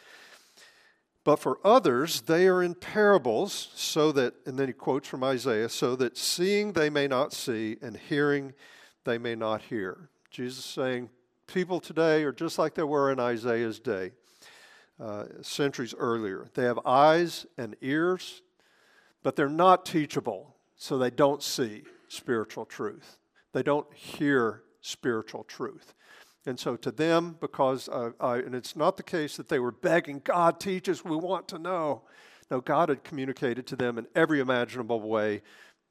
But 1.25 1.37
for 1.37 1.59
others, 1.65 2.23
they 2.23 2.47
are 2.47 2.63
in 2.63 2.75
parables, 2.75 3.69
so 3.75 4.11
that, 4.13 4.35
and 4.47 4.59
then 4.59 4.69
he 4.69 4.73
quotes 4.73 5.07
from 5.07 5.23
Isaiah, 5.23 5.69
so 5.69 5.95
that 5.97 6.17
seeing 6.17 6.73
they 6.73 6.89
may 6.89 7.07
not 7.09 7.33
see, 7.33 7.77
and 7.83 7.97
hearing 7.97 8.55
they 9.05 9.19
may 9.19 9.35
not 9.35 9.63
hear. 9.63 10.09
Jesus 10.31 10.65
saying, 10.65 11.11
people 11.47 11.81
today 11.81 12.23
are 12.23 12.33
just 12.33 12.59
like 12.59 12.75
they 12.75 12.85
were 12.85 13.13
in 13.13 13.21
Isaiah's 13.21 13.81
day, 13.81 14.13
uh, 14.99 15.25
centuries 15.43 15.95
earlier. 15.99 16.47
They 16.55 16.65
have 16.65 16.79
eyes 16.87 17.45
and 17.59 17.77
ears, 17.83 18.41
but 19.23 19.37
they're 19.37 19.49
not 19.49 19.85
teachable, 19.85 20.50
so 20.81 20.97
they 20.97 21.11
don't 21.11 21.43
see 21.43 21.83
spiritual 22.09 22.65
truth. 22.65 23.19
They 23.53 23.63
don't 23.63 23.87
hear 23.93 24.63
spiritual 24.81 25.45
truth. 25.45 25.93
And 26.47 26.59
so 26.59 26.75
to 26.77 26.91
them, 26.91 27.37
because, 27.39 27.87
uh, 27.91 28.13
and 28.19 28.55
it's 28.55 28.75
not 28.75 28.97
the 28.97 29.03
case 29.03 29.37
that 29.37 29.51
they 29.51 29.59
were 29.59 29.73
begging, 29.73 30.23
God, 30.25 30.59
teach 30.59 30.89
us, 30.89 31.05
we 31.05 31.17
want 31.17 31.49
to 31.49 31.59
know. 31.59 32.03
No, 32.51 32.63
God 32.63 32.89
had 32.89 33.05
communicated 33.05 33.67
to 33.67 33.77
them 33.77 33.99
in 33.99 34.07
every 34.15 34.41
imaginable 34.41 35.03
way. 35.03 35.43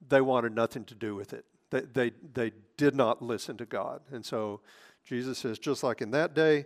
They 0.08 0.22
wanted 0.22 0.56
nothing 0.56 0.86
to 0.86 0.96
do 0.96 1.14
with 1.14 1.34
it. 1.34 1.46
They, 1.70 1.82
they, 1.82 2.12
they 2.34 2.52
did 2.76 2.96
not 2.96 3.22
listen 3.22 3.58
to 3.58 3.66
God. 3.66 4.02
And 4.12 4.26
so 4.26 4.62
Jesus 5.06 5.38
says, 5.38 5.60
just 5.60 5.84
like 5.84 6.02
in 6.02 6.10
that 6.12 6.34
day, 6.34 6.66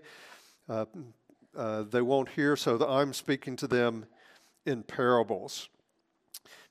uh, 0.69 0.85
uh, 1.57 1.83
they 1.83 2.01
won't 2.01 2.29
hear, 2.29 2.55
so 2.55 2.79
I'm 2.87 3.11
speaking 3.11 3.57
to 3.57 3.67
them 3.67 4.05
in 4.65 4.81
parables. 4.81 5.67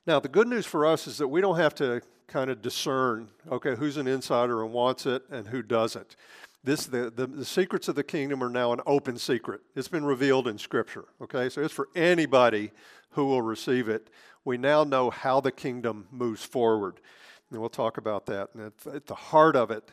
Now, 0.05 0.19
the 0.19 0.29
good 0.29 0.47
news 0.47 0.65
for 0.65 0.85
us 0.85 1.07
is 1.07 1.17
that 1.17 1.27
we 1.27 1.39
don't 1.39 1.57
have 1.57 1.75
to 1.75 2.01
kind 2.27 2.49
of 2.49 2.61
discern, 2.61 3.29
okay, 3.51 3.75
who's 3.75 3.97
an 3.97 4.07
insider 4.07 4.63
and 4.63 4.73
wants 4.73 5.05
it 5.05 5.23
and 5.29 5.47
who 5.47 5.61
doesn't. 5.61 6.15
This, 6.63 6.85
the, 6.85 7.09
the, 7.09 7.27
the, 7.27 7.45
secrets 7.45 7.87
of 7.89 7.95
the 7.95 8.03
kingdom 8.03 8.43
are 8.43 8.49
now 8.49 8.71
an 8.71 8.79
open 8.85 9.17
secret. 9.17 9.61
It's 9.75 9.89
been 9.89 10.05
revealed 10.05 10.47
in 10.47 10.57
Scripture, 10.57 11.05
okay? 11.21 11.49
So 11.49 11.61
it's 11.61 11.73
for 11.73 11.89
anybody 11.93 12.71
who 13.11 13.25
will 13.25 13.41
receive 13.41 13.89
it. 13.89 14.09
We 14.45 14.57
now 14.57 14.83
know 14.83 15.09
how 15.09 15.41
the 15.41 15.51
kingdom 15.51 16.07
moves 16.09 16.43
forward. 16.43 16.99
And 17.51 17.59
we'll 17.59 17.69
talk 17.69 17.97
about 17.97 18.25
that. 18.27 18.49
And 18.53 18.63
at, 18.63 18.95
at 18.95 19.05
the 19.07 19.15
heart 19.15 19.55
of 19.55 19.71
it, 19.71 19.91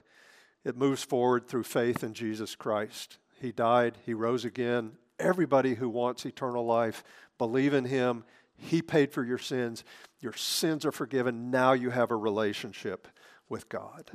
it 0.64 0.76
moves 0.76 1.02
forward 1.02 1.49
through 1.49 1.64
faith 1.64 2.05
in 2.05 2.14
Jesus 2.14 2.55
Christ. 2.55 3.19
He 3.40 3.52
died, 3.52 3.97
He 4.07 4.14
rose 4.14 4.45
again. 4.45 4.93
Everybody 5.19 5.75
who 5.75 5.88
wants 5.88 6.25
eternal 6.25 6.64
life, 6.64 7.05
believe 7.37 7.75
in 7.75 7.85
Him. 7.85 8.25
He 8.61 8.83
paid 8.83 9.12
for 9.12 9.25
your 9.25 9.38
sins. 9.38 9.85
Your 10.21 10.35
sins 10.35 10.85
are 10.85 10.93
forgiven. 10.93 11.50
Now 11.50 11.73
you 11.73 11.90
have 11.90 12.11
a 12.11 12.17
relationship 12.17 13.09
with 13.49 13.69
God. 13.69 14.12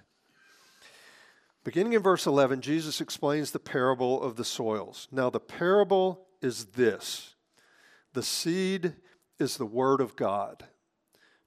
Beginning 1.64 1.94
in 1.94 2.04
verse 2.04 2.28
11, 2.28 2.62
Jesus 2.62 3.02
explains 3.02 3.50
the 3.50 3.60
parable 3.60 4.22
of 4.22 4.36
the 4.36 4.46
soils. 4.46 5.08
Now, 5.12 5.32
the 5.32 5.40
parable 5.40 6.28
is 6.42 6.66
this 6.66 7.36
the 8.14 8.24
seed 8.24 8.94
is 9.40 9.58
the 9.58 9.66
Word 9.66 10.00
of 10.00 10.16
God. 10.16 10.66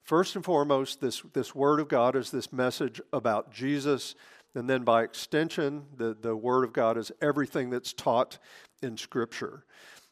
First 0.03 0.35
and 0.35 0.43
foremost, 0.43 1.01
this, 1.01 1.21
this 1.33 1.55
Word 1.55 1.79
of 1.79 1.87
God 1.87 2.15
is 2.15 2.31
this 2.31 2.51
message 2.51 2.99
about 3.13 3.51
Jesus. 3.51 4.15
And 4.55 4.69
then 4.69 4.83
by 4.83 5.03
extension, 5.03 5.85
the, 5.95 6.17
the 6.19 6.35
Word 6.35 6.63
of 6.63 6.73
God 6.73 6.97
is 6.97 7.11
everything 7.21 7.69
that's 7.69 7.93
taught 7.93 8.39
in 8.81 8.97
Scripture. 8.97 9.63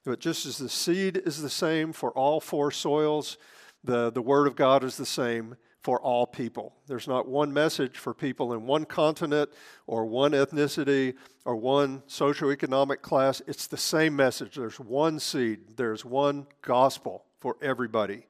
But 0.07 0.21
just 0.21 0.45
as 0.45 0.57
the 0.57 0.69
seed 0.69 1.17
is 1.25 1.41
the 1.41 1.49
same 1.49 1.91
for 1.91 2.13
all 2.13 2.39
four 2.39 2.71
soils, 2.71 3.37
the, 3.83 4.09
the 4.09 4.21
Word 4.21 4.47
of 4.47 4.55
God 4.55 4.85
is 4.85 4.95
the 4.95 5.05
same 5.05 5.57
for 5.81 5.99
all 5.99 6.25
people. 6.25 6.73
There's 6.87 7.09
not 7.09 7.27
one 7.27 7.51
message 7.51 7.97
for 7.97 8.13
people 8.13 8.53
in 8.53 8.65
one 8.65 8.85
continent 8.85 9.49
or 9.85 10.05
one 10.05 10.31
ethnicity 10.31 11.15
or 11.43 11.57
one 11.57 12.03
socioeconomic 12.07 13.01
class. 13.01 13.41
It's 13.47 13.67
the 13.67 13.75
same 13.75 14.15
message. 14.15 14.55
There's 14.55 14.79
one 14.79 15.19
seed, 15.19 15.75
there's 15.75 16.05
one 16.05 16.47
gospel 16.61 17.25
for 17.41 17.57
everybody, 17.61 18.27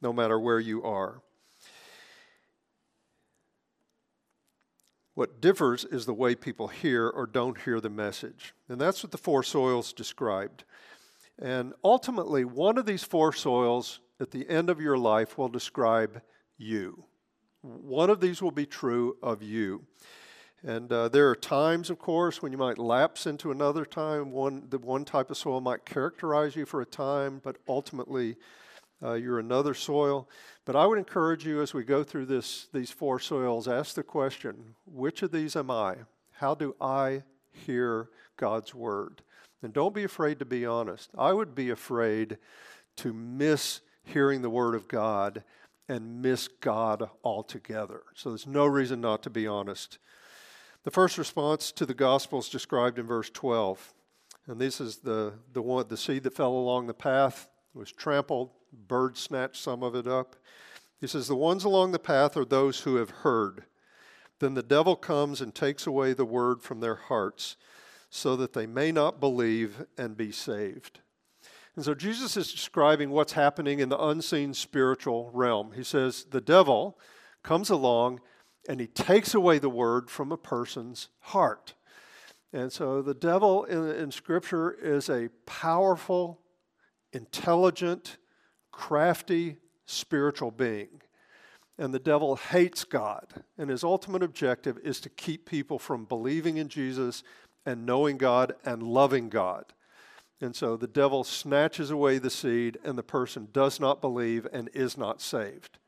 no 0.00 0.14
matter 0.14 0.40
where 0.40 0.60
you 0.60 0.82
are. 0.82 1.20
What 5.12 5.42
differs 5.42 5.84
is 5.84 6.06
the 6.06 6.14
way 6.14 6.34
people 6.34 6.68
hear 6.68 7.06
or 7.06 7.26
don't 7.26 7.60
hear 7.60 7.82
the 7.82 7.90
message. 7.90 8.54
And 8.66 8.80
that's 8.80 9.02
what 9.02 9.12
the 9.12 9.18
four 9.18 9.42
soils 9.42 9.92
described. 9.92 10.64
And 11.40 11.72
ultimately, 11.84 12.44
one 12.44 12.78
of 12.78 12.86
these 12.86 13.04
four 13.04 13.32
soils 13.32 14.00
at 14.20 14.30
the 14.30 14.48
end 14.48 14.70
of 14.70 14.80
your 14.80 14.98
life 14.98 15.38
will 15.38 15.48
describe 15.48 16.20
you. 16.56 17.04
One 17.62 18.10
of 18.10 18.20
these 18.20 18.42
will 18.42 18.50
be 18.50 18.66
true 18.66 19.16
of 19.22 19.42
you. 19.42 19.84
And 20.64 20.92
uh, 20.92 21.08
there 21.08 21.28
are 21.30 21.36
times, 21.36 21.88
of 21.88 21.98
course, 21.98 22.42
when 22.42 22.50
you 22.50 22.58
might 22.58 22.78
lapse 22.78 23.26
into 23.26 23.52
another 23.52 23.84
time. 23.84 24.32
One, 24.32 24.66
the 24.68 24.78
one 24.78 25.04
type 25.04 25.30
of 25.30 25.36
soil 25.36 25.60
might 25.60 25.84
characterize 25.84 26.56
you 26.56 26.66
for 26.66 26.80
a 26.80 26.86
time, 26.86 27.40
but 27.44 27.58
ultimately 27.68 28.36
uh, 29.00 29.12
you're 29.12 29.38
another 29.38 29.74
soil. 29.74 30.28
But 30.64 30.74
I 30.74 30.86
would 30.86 30.98
encourage 30.98 31.46
you 31.46 31.62
as 31.62 31.72
we 31.72 31.84
go 31.84 32.02
through 32.02 32.26
this, 32.26 32.66
these 32.72 32.90
four 32.90 33.20
soils, 33.20 33.68
ask 33.68 33.94
the 33.94 34.02
question 34.02 34.74
which 34.84 35.22
of 35.22 35.30
these 35.30 35.54
am 35.54 35.70
I? 35.70 35.96
How 36.32 36.56
do 36.56 36.74
I 36.80 37.22
hear 37.52 38.10
God's 38.36 38.74
word? 38.74 39.22
And 39.62 39.72
don't 39.72 39.94
be 39.94 40.04
afraid 40.04 40.38
to 40.38 40.44
be 40.44 40.64
honest. 40.64 41.10
I 41.16 41.32
would 41.32 41.54
be 41.54 41.70
afraid 41.70 42.38
to 42.96 43.12
miss 43.12 43.80
hearing 44.04 44.42
the 44.42 44.50
word 44.50 44.74
of 44.74 44.88
God 44.88 45.42
and 45.88 46.22
miss 46.22 46.48
God 46.48 47.08
altogether. 47.24 48.02
So 48.14 48.30
there's 48.30 48.46
no 48.46 48.66
reason 48.66 49.00
not 49.00 49.22
to 49.24 49.30
be 49.30 49.46
honest. 49.46 49.98
The 50.84 50.90
first 50.90 51.18
response 51.18 51.72
to 51.72 51.86
the 51.86 51.94
gospel 51.94 52.38
is 52.38 52.48
described 52.48 52.98
in 52.98 53.06
verse 53.06 53.30
12. 53.30 53.94
And 54.46 54.60
this 54.60 54.80
is 54.80 54.98
the, 54.98 55.34
the 55.52 55.62
one 55.62 55.86
the 55.88 55.96
seed 55.96 56.22
that 56.22 56.34
fell 56.34 56.52
along 56.52 56.86
the 56.86 56.94
path 56.94 57.48
was 57.74 57.92
trampled, 57.92 58.50
birds 58.72 59.20
snatched 59.20 59.62
some 59.62 59.82
of 59.82 59.94
it 59.94 60.06
up. 60.06 60.36
He 61.00 61.06
says, 61.06 61.28
The 61.28 61.36
ones 61.36 61.64
along 61.64 61.92
the 61.92 61.98
path 61.98 62.36
are 62.36 62.44
those 62.44 62.80
who 62.80 62.96
have 62.96 63.10
heard. 63.10 63.64
Then 64.40 64.54
the 64.54 64.62
devil 64.62 64.96
comes 64.96 65.40
and 65.40 65.54
takes 65.54 65.86
away 65.86 66.12
the 66.12 66.24
word 66.24 66.62
from 66.62 66.80
their 66.80 66.94
hearts, 66.94 67.56
so 68.10 68.36
that 68.36 68.52
they 68.52 68.66
may 68.66 68.92
not 68.92 69.20
believe 69.20 69.84
and 69.96 70.16
be 70.16 70.32
saved. 70.32 71.00
And 71.76 71.84
so 71.84 71.94
Jesus 71.94 72.36
is 72.36 72.50
describing 72.50 73.10
what's 73.10 73.34
happening 73.34 73.78
in 73.78 73.88
the 73.88 74.02
unseen 74.02 74.52
spiritual 74.52 75.30
realm. 75.32 75.72
He 75.72 75.84
says, 75.84 76.24
The 76.24 76.40
devil 76.40 76.98
comes 77.42 77.70
along 77.70 78.20
and 78.68 78.80
he 78.80 78.86
takes 78.86 79.32
away 79.34 79.58
the 79.58 79.70
word 79.70 80.10
from 80.10 80.32
a 80.32 80.36
person's 80.36 81.08
heart. 81.20 81.74
And 82.52 82.72
so 82.72 83.02
the 83.02 83.14
devil 83.14 83.64
in, 83.64 83.88
in 83.90 84.10
Scripture 84.10 84.72
is 84.72 85.08
a 85.08 85.28
powerful, 85.46 86.40
intelligent, 87.12 88.16
crafty 88.72 89.56
spiritual 89.86 90.50
being. 90.50 91.02
And 91.78 91.94
the 91.94 92.00
devil 92.00 92.36
hates 92.36 92.84
God. 92.84 93.44
And 93.56 93.70
his 93.70 93.84
ultimate 93.84 94.22
objective 94.22 94.78
is 94.82 95.00
to 95.00 95.08
keep 95.08 95.46
people 95.46 95.78
from 95.78 96.06
believing 96.06 96.56
in 96.56 96.68
Jesus 96.68 97.22
and 97.64 97.86
knowing 97.86 98.16
God 98.16 98.54
and 98.64 98.82
loving 98.82 99.28
God. 99.28 99.64
And 100.40 100.54
so 100.54 100.76
the 100.76 100.86
devil 100.86 101.24
snatches 101.24 101.90
away 101.90 102.18
the 102.18 102.30
seed, 102.30 102.78
and 102.84 102.96
the 102.96 103.02
person 103.02 103.48
does 103.52 103.80
not 103.80 104.00
believe 104.00 104.46
and 104.52 104.70
is 104.72 104.96
not 104.96 105.20
saved. 105.20 105.78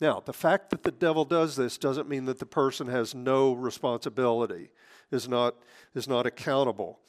Now, 0.00 0.22
the 0.24 0.32
fact 0.32 0.70
that 0.70 0.84
the 0.84 0.92
devil 0.92 1.24
does 1.24 1.56
this 1.56 1.76
doesn't 1.76 2.08
mean 2.08 2.26
that 2.26 2.38
the 2.38 2.46
person 2.46 2.86
has 2.86 3.14
no 3.14 3.52
responsibility. 3.52 4.70
is 5.10 5.28
not, 5.28 5.56
is 5.94 6.06
not 6.06 6.26
accountable. 6.26 7.00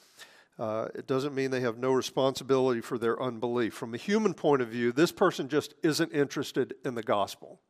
Uh, 0.58 0.88
it 0.94 1.06
doesn't 1.06 1.34
mean 1.34 1.50
they 1.50 1.60
have 1.60 1.78
no 1.78 1.92
responsibility 1.92 2.80
for 2.80 2.98
their 2.98 3.22
unbelief. 3.22 3.72
From 3.72 3.94
a 3.94 3.98
human 3.98 4.34
point 4.34 4.60
of 4.60 4.68
view, 4.68 4.92
this 4.92 5.12
person 5.12 5.48
just 5.48 5.74
isn't 5.82 6.12
interested 6.12 6.74
in 6.84 6.94
the 6.94 7.02
gospel. 7.02 7.60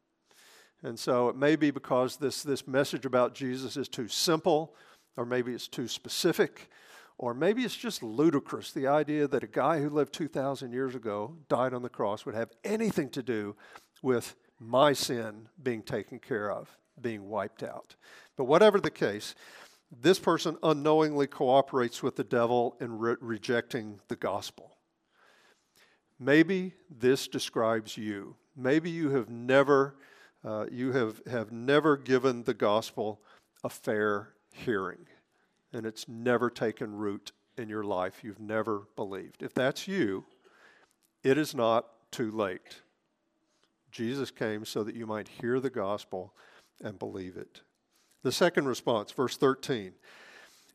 And 0.83 0.99
so 0.99 1.29
it 1.29 1.37
may 1.37 1.57
be 1.57 1.71
because 1.71 2.17
this, 2.17 2.43
this 2.43 2.67
message 2.67 3.05
about 3.05 3.35
Jesus 3.35 3.77
is 3.77 3.89
too 3.89 4.09
simple, 4.09 4.75
or 5.17 5.25
maybe 5.25 5.53
it's 5.53 5.69
too 5.69 5.89
specific, 5.89 6.71
or 7.19 7.35
maybe 7.35 7.63
it's 7.63 7.77
just 7.77 8.03
ludicrous 8.03 8.73
the 8.73 8.87
idea 8.87 9.29
that 9.29 9.45
a 9.45 9.49
guy 9.49 9.81
who 9.81 9.91
lived 9.91 10.13
2,000 10.15 10.73
years 10.73 10.95
ago, 10.95 11.37
died 11.49 11.75
on 11.75 11.83
the 11.83 11.89
cross, 11.89 12.25
would 12.25 12.35
have 12.35 12.51
anything 12.65 13.11
to 13.11 13.23
do 13.23 13.55
with 14.03 14.37
my 14.59 14.93
sin 14.93 15.49
being 15.63 15.83
taken 15.83 16.19
care 16.19 16.51
of, 16.51 16.77
being 17.01 17.29
wiped 17.29 17.63
out. 17.63 17.97
But 18.37 18.45
whatever 18.45 18.81
the 18.81 18.91
case, 18.91 19.35
this 19.91 20.19
person 20.19 20.57
unknowingly 20.63 21.27
cooperates 21.27 22.03
with 22.03 22.17
the 22.17 22.25
devil 22.25 22.77
in 22.81 22.99
re- 22.99 23.17
rejecting 23.21 24.01
the 24.09 24.17
gospel. 24.17 24.77
Maybe 26.19 26.75
this 26.91 27.27
describes 27.27 27.97
you. 27.97 28.37
Maybe 28.55 28.91
you 28.91 29.11
have 29.11 29.29
never, 29.29 29.97
uh, 30.45 30.67
you 30.71 30.93
have, 30.93 31.23
have 31.27 31.51
never 31.51 31.97
given 31.97 32.45
the 32.45 32.55
gospel 32.55 33.21
a 33.65 33.71
fair 33.71 34.35
hearing, 34.53 35.07
and 35.73 35.87
it's 35.87 36.09
never 36.09 36.51
taken 36.51 36.95
root 36.95 37.33
in 37.57 37.69
your 37.69 37.85
life. 37.85 38.23
You've 38.23 38.41
never 38.41 38.83
believed. 38.97 39.43
If 39.43 39.55
that's 39.55 39.87
you, 39.87 40.25
it 41.23 41.39
is 41.39 41.55
not 41.55 41.87
too 42.11 42.31
late. 42.31 42.81
Jesus 43.91 44.31
came 44.31 44.65
so 44.65 44.83
that 44.85 44.95
you 44.95 45.07
might 45.07 45.29
hear 45.29 45.61
the 45.61 45.71
gospel 45.71 46.35
and 46.83 46.99
believe 46.99 47.37
it. 47.37 47.63
The 48.23 48.33
second 48.33 48.67
response, 48.67 49.13
verse 49.13 49.37
13. 49.37 49.93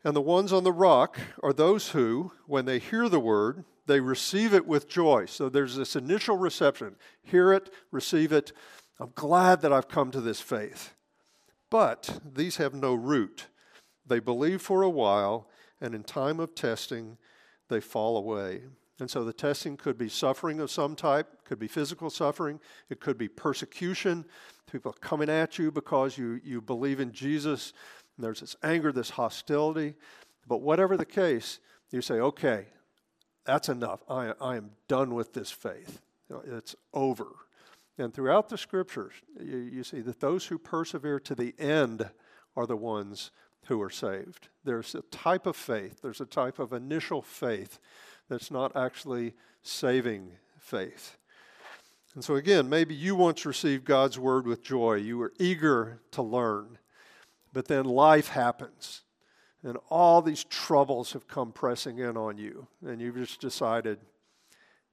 And 0.03 0.15
the 0.15 0.21
ones 0.21 0.53
on 0.53 0.63
the 0.63 0.71
rock 0.71 1.17
are 1.41 1.53
those 1.53 1.89
who, 1.89 2.31
when 2.45 2.65
they 2.65 2.79
hear 2.79 3.09
the 3.09 3.19
word, 3.19 3.65
they 3.87 3.99
receive 3.99 4.53
it 4.53 4.67
with 4.67 4.89
joy. 4.89 5.25
So 5.25 5.49
there's 5.49 5.75
this 5.75 5.95
initial 5.95 6.37
reception 6.37 6.95
hear 7.23 7.53
it, 7.53 7.71
receive 7.91 8.31
it. 8.31 8.51
I'm 8.99 9.11
glad 9.15 9.61
that 9.61 9.73
I've 9.73 9.87
come 9.87 10.11
to 10.11 10.21
this 10.21 10.41
faith. 10.41 10.93
But 11.69 12.19
these 12.33 12.57
have 12.57 12.73
no 12.73 12.93
root. 12.93 13.47
They 14.05 14.19
believe 14.19 14.61
for 14.61 14.83
a 14.83 14.89
while, 14.89 15.49
and 15.81 15.95
in 15.95 16.03
time 16.03 16.39
of 16.39 16.55
testing, 16.55 17.17
they 17.69 17.79
fall 17.79 18.17
away. 18.17 18.63
And 18.99 19.09
so 19.09 19.23
the 19.23 19.33
testing 19.33 19.75
could 19.75 19.97
be 19.97 20.07
suffering 20.07 20.59
of 20.59 20.71
some 20.71 20.95
type, 20.95 21.43
could 21.43 21.59
be 21.59 21.67
physical 21.67 22.09
suffering, 22.09 22.59
it 22.89 22.99
could 22.99 23.17
be 23.17 23.27
persecution, 23.27 24.23
people 24.71 24.93
coming 24.93 25.29
at 25.29 25.59
you 25.59 25.71
because 25.71 26.17
you, 26.17 26.39
you 26.43 26.61
believe 26.61 26.99
in 26.99 27.11
Jesus. 27.11 27.73
And 28.15 28.23
there's 28.23 28.39
this 28.39 28.55
anger, 28.63 28.91
this 28.91 29.09
hostility. 29.09 29.95
But 30.47 30.61
whatever 30.61 30.95
the 30.95 31.05
case, 31.05 31.59
you 31.91 32.01
say, 32.01 32.15
okay, 32.15 32.67
that's 33.43 33.67
enough. 33.67 34.01
I, 34.09 34.33
I 34.39 34.55
am 34.55 34.71
done 34.87 35.13
with 35.13 35.33
this 35.33 35.51
faith. 35.51 36.01
It's 36.45 36.75
over. 36.93 37.27
And 37.97 38.13
throughout 38.13 38.49
the 38.49 38.57
scriptures, 38.57 39.13
you, 39.39 39.57
you 39.57 39.83
see 39.83 40.01
that 40.01 40.19
those 40.19 40.45
who 40.45 40.57
persevere 40.57 41.19
to 41.21 41.35
the 41.35 41.53
end 41.59 42.09
are 42.55 42.65
the 42.65 42.75
ones 42.77 43.31
who 43.67 43.81
are 43.81 43.89
saved. 43.89 44.49
There's 44.63 44.95
a 44.95 45.01
type 45.03 45.45
of 45.45 45.55
faith, 45.55 46.01
there's 46.01 46.21
a 46.21 46.25
type 46.25 46.59
of 46.59 46.73
initial 46.73 47.21
faith 47.21 47.79
that's 48.29 48.51
not 48.51 48.75
actually 48.75 49.33
saving 49.61 50.31
faith. 50.59 51.17
And 52.15 52.23
so, 52.23 52.35
again, 52.35 52.69
maybe 52.69 52.95
you 52.95 53.15
once 53.15 53.45
received 53.45 53.83
God's 53.83 54.17
word 54.17 54.47
with 54.47 54.63
joy. 54.63 54.95
You 54.95 55.17
were 55.17 55.33
eager 55.37 55.99
to 56.11 56.21
learn. 56.21 56.77
But 57.51 57.67
then 57.67 57.85
life 57.85 58.29
happens, 58.29 59.03
and 59.63 59.77
all 59.89 60.21
these 60.21 60.43
troubles 60.45 61.13
have 61.13 61.27
come 61.27 61.51
pressing 61.51 61.99
in 61.99 62.17
on 62.17 62.37
you. 62.37 62.67
And 62.85 63.01
you've 63.01 63.15
just 63.15 63.41
decided, 63.41 63.99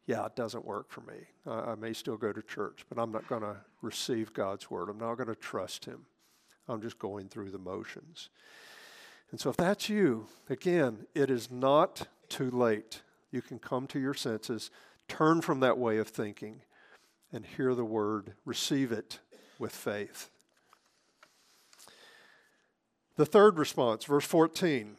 yeah, 0.06 0.26
it 0.26 0.36
doesn't 0.36 0.64
work 0.64 0.90
for 0.90 1.00
me. 1.02 1.26
I, 1.46 1.72
I 1.72 1.74
may 1.74 1.92
still 1.92 2.16
go 2.16 2.32
to 2.32 2.42
church, 2.42 2.84
but 2.88 3.00
I'm 3.00 3.12
not 3.12 3.28
going 3.28 3.42
to 3.42 3.56
receive 3.82 4.32
God's 4.32 4.70
word. 4.70 4.88
I'm 4.88 4.98
not 4.98 5.14
going 5.16 5.28
to 5.28 5.34
trust 5.34 5.84
Him. 5.84 6.06
I'm 6.68 6.82
just 6.82 6.98
going 6.98 7.28
through 7.28 7.50
the 7.50 7.58
motions. 7.58 8.28
And 9.30 9.40
so, 9.40 9.50
if 9.50 9.56
that's 9.56 9.88
you, 9.88 10.26
again, 10.48 11.06
it 11.14 11.30
is 11.30 11.50
not 11.50 12.06
too 12.28 12.50
late 12.50 13.02
you 13.32 13.42
can 13.42 13.58
come 13.58 13.86
to 13.88 13.98
your 13.98 14.14
senses, 14.14 14.70
turn 15.08 15.40
from 15.40 15.60
that 15.60 15.78
way 15.78 15.96
of 15.96 16.08
thinking, 16.08 16.60
and 17.32 17.46
hear 17.46 17.74
the 17.74 17.84
word, 17.84 18.34
receive 18.44 18.92
it 18.92 19.18
with 19.58 19.72
faith. 19.72 20.28
The 23.16 23.26
third 23.26 23.58
response, 23.58 24.04
verse 24.04 24.26
14. 24.26 24.96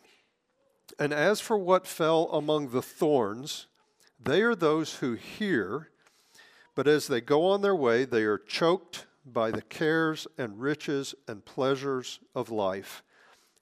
And 1.00 1.14
as 1.14 1.40
for 1.40 1.58
what 1.58 1.88
fell 1.88 2.30
among 2.32 2.70
the 2.70 2.82
thorns, 2.82 3.68
they 4.22 4.42
are 4.42 4.56
those 4.56 4.96
who 4.96 5.14
hear, 5.14 5.90
but 6.76 6.88
as 6.88 7.08
they 7.08 7.22
go 7.22 7.46
on 7.46 7.62
their 7.62 7.76
way, 7.76 8.06
they 8.06 8.24
are 8.24 8.38
choked 8.38 9.06
by 9.26 9.52
the 9.52 9.62
cares 9.62 10.28
and 10.38 10.60
riches 10.60 11.16
and 11.28 11.46
pleasures 11.46 12.20
of 12.36 12.52
life, 12.52 13.04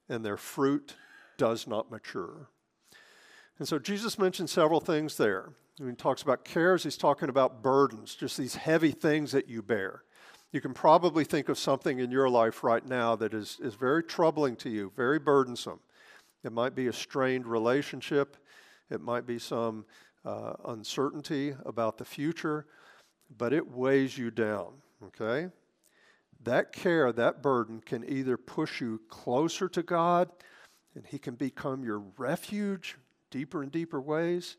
and 0.08 0.24
their 0.24 0.36
fruit 0.36 0.96
does 1.36 1.66
not 1.66 1.90
mature. 1.90 2.48
And 3.58 3.68
so 3.68 3.78
Jesus 3.78 4.18
mentioned 4.18 4.50
several 4.50 4.80
things 4.80 5.16
there. 5.16 5.52
When 5.78 5.90
he 5.90 5.96
talks 5.96 6.22
about 6.22 6.44
cares, 6.44 6.82
he's 6.82 6.96
talking 6.96 7.28
about 7.28 7.62
burdens, 7.62 8.14
just 8.14 8.36
these 8.36 8.56
heavy 8.56 8.90
things 8.90 9.32
that 9.32 9.48
you 9.48 9.62
bear. 9.62 10.02
You 10.52 10.60
can 10.60 10.74
probably 10.74 11.24
think 11.24 11.48
of 11.48 11.58
something 11.58 11.98
in 11.98 12.10
your 12.10 12.28
life 12.28 12.62
right 12.62 12.84
now 12.86 13.16
that 13.16 13.32
is, 13.32 13.58
is 13.62 13.74
very 13.74 14.02
troubling 14.02 14.54
to 14.56 14.68
you, 14.68 14.92
very 14.94 15.18
burdensome. 15.18 15.80
It 16.44 16.52
might 16.52 16.74
be 16.74 16.88
a 16.88 16.92
strained 16.92 17.46
relationship, 17.46 18.36
it 18.90 19.00
might 19.00 19.26
be 19.26 19.38
some 19.38 19.86
uh, 20.24 20.52
uncertainty 20.66 21.54
about 21.64 21.96
the 21.98 22.04
future, 22.04 22.66
but 23.38 23.52
it 23.52 23.66
weighs 23.66 24.18
you 24.18 24.30
down, 24.30 24.72
okay? 25.08 25.48
That 26.44 26.72
care, 26.72 27.12
that 27.12 27.42
burden 27.42 27.80
can 27.80 28.08
either 28.08 28.36
push 28.36 28.80
you 28.80 29.00
closer 29.08 29.68
to 29.68 29.82
God 29.82 30.30
and 30.94 31.06
He 31.06 31.18
can 31.18 31.34
become 31.34 31.84
your 31.84 32.02
refuge, 32.18 32.96
deeper 33.30 33.62
and 33.62 33.70
deeper 33.70 34.00
ways, 34.00 34.56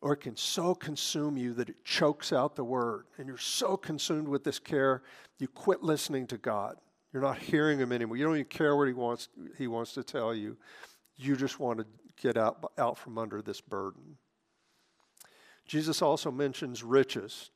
or 0.00 0.12
it 0.12 0.18
can 0.18 0.36
so 0.36 0.74
consume 0.74 1.36
you 1.36 1.54
that 1.54 1.68
it 1.68 1.84
chokes 1.84 2.32
out 2.32 2.54
the 2.54 2.64
word. 2.64 3.06
And 3.16 3.26
you're 3.26 3.36
so 3.36 3.76
consumed 3.76 4.28
with 4.28 4.44
this 4.44 4.58
care, 4.58 5.02
you 5.38 5.48
quit 5.48 5.82
listening 5.82 6.26
to 6.28 6.38
God. 6.38 6.76
You're 7.12 7.22
not 7.22 7.38
hearing 7.38 7.78
him 7.78 7.90
anymore. 7.90 8.16
You 8.16 8.24
don't 8.24 8.34
even 8.34 8.46
care 8.46 8.76
what 8.76 8.86
he 8.86 8.94
wants, 8.94 9.28
he 9.56 9.66
wants 9.66 9.94
to 9.94 10.04
tell 10.04 10.34
you. 10.34 10.56
You 11.16 11.36
just 11.36 11.58
want 11.58 11.80
to 11.80 11.86
get 12.20 12.36
out, 12.36 12.72
out 12.78 12.98
from 12.98 13.18
under 13.18 13.42
this 13.42 13.60
burden. 13.60 14.18
Jesus 15.66 16.00
also 16.00 16.30
mentions 16.30 16.82
riches. 16.82 17.50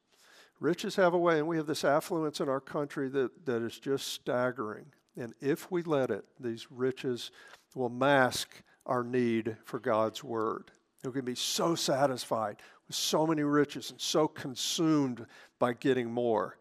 Riches 0.63 0.95
have 0.95 1.13
a 1.13 1.19
way, 1.19 1.39
and 1.39 1.49
we 1.49 1.57
have 1.57 1.67
this 1.67 1.85
affluence 1.85 2.39
in 2.39 2.49
our 2.49 2.61
country 2.61 3.09
that, 3.09 3.47
that 3.47 3.63
is 3.63 3.81
just 3.81 4.07
staggering. 4.13 4.87
And 5.17 5.35
if 5.41 5.69
we 5.73 5.83
let 5.83 6.13
it, 6.13 6.25
these 6.39 6.69
riches 6.71 7.33
will 7.75 7.89
mask 7.89 8.63
our 8.87 9.03
need 9.03 9.57
for 9.65 9.81
God's 9.81 10.23
word. 10.23 10.71
We 11.05 11.11
can 11.11 11.25
be 11.25 11.35
so 11.35 11.75
satisfied 11.75 12.59
with 12.87 12.95
so 12.95 13.27
many 13.27 13.43
riches 13.43 13.91
and 13.91 14.01
so 14.01 14.29
consumed 14.29 15.27
by 15.59 15.73
getting 15.73 16.13
more 16.13 16.59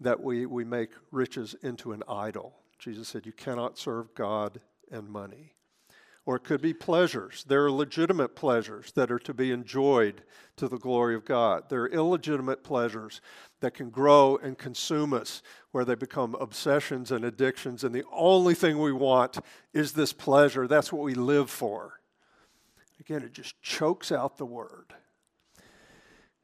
that 0.00 0.22
we, 0.22 0.44
we 0.44 0.66
make 0.66 0.90
riches 1.10 1.56
into 1.62 1.92
an 1.92 2.02
idol. 2.06 2.52
Jesus 2.78 3.08
said, 3.08 3.24
You 3.24 3.32
cannot 3.32 3.78
serve 3.78 4.14
God 4.14 4.60
and 4.90 5.08
money. 5.08 5.54
Or 6.30 6.36
it 6.36 6.44
could 6.44 6.60
be 6.60 6.72
pleasures. 6.72 7.42
There 7.48 7.64
are 7.64 7.72
legitimate 7.72 8.36
pleasures 8.36 8.92
that 8.92 9.10
are 9.10 9.18
to 9.18 9.34
be 9.34 9.50
enjoyed 9.50 10.22
to 10.58 10.68
the 10.68 10.78
glory 10.78 11.16
of 11.16 11.24
God. 11.24 11.64
There 11.68 11.82
are 11.82 11.88
illegitimate 11.88 12.62
pleasures 12.62 13.20
that 13.58 13.74
can 13.74 13.90
grow 13.90 14.36
and 14.36 14.56
consume 14.56 15.12
us, 15.12 15.42
where 15.72 15.84
they 15.84 15.96
become 15.96 16.36
obsessions 16.36 17.10
and 17.10 17.24
addictions, 17.24 17.82
and 17.82 17.92
the 17.92 18.04
only 18.12 18.54
thing 18.54 18.78
we 18.78 18.92
want 18.92 19.40
is 19.72 19.90
this 19.90 20.12
pleasure. 20.12 20.68
That's 20.68 20.92
what 20.92 21.02
we 21.02 21.14
live 21.14 21.50
for. 21.50 22.00
Again, 23.00 23.24
it 23.24 23.32
just 23.32 23.60
chokes 23.60 24.12
out 24.12 24.38
the 24.38 24.46
word. 24.46 24.94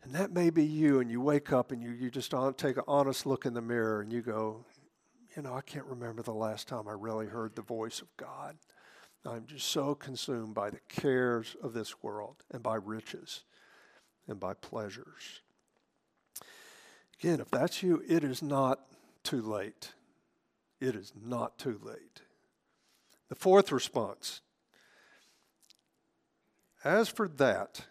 And 0.03 0.12
that 0.16 0.33
may 0.33 0.51
be 0.51 0.64
you, 0.64 0.99
and 0.99 1.09
you 1.09 1.20
wake 1.20 1.53
up 1.53 1.70
and 1.70 1.81
you, 1.81 1.90
you 1.90 2.11
just 2.11 2.35
take 2.57 2.77
an 2.77 2.83
honest 2.88 3.25
look 3.25 3.46
in 3.46 3.55
the 3.55 3.62
mirror 3.62 4.01
and 4.01 4.12
you 4.12 4.20
go, 4.20 4.64
you 5.37 5.42
know, 5.42 5.55
I 5.55 5.61
can't 5.61 5.87
remember 5.87 6.22
the 6.22 6.35
last 6.35 6.66
time 6.66 6.88
I 6.88 6.92
really 6.99 7.27
heard 7.27 7.55
the 7.55 7.62
voice 7.62 8.01
of 8.01 8.09
God. 8.16 8.57
I'm 9.26 9.46
just 9.46 9.68
so 9.68 9.94
consumed 9.94 10.54
by 10.54 10.70
the 10.70 10.80
cares 10.88 11.56
of 11.62 11.72
this 11.72 12.02
world 12.02 12.36
and 12.50 12.62
by 12.62 12.76
riches 12.76 13.42
and 14.28 14.38
by 14.38 14.54
pleasures. 14.54 15.40
Again, 17.18 17.40
if 17.40 17.50
that's 17.50 17.82
you, 17.82 18.02
it 18.06 18.22
is 18.22 18.42
not 18.42 18.80
too 19.22 19.42
late. 19.42 19.92
It 20.80 20.94
is 20.94 21.12
not 21.20 21.58
too 21.58 21.80
late. 21.82 22.22
The 23.28 23.34
fourth 23.34 23.72
response 23.72 24.42
as 26.84 27.08
for 27.08 27.26
that 27.26 27.86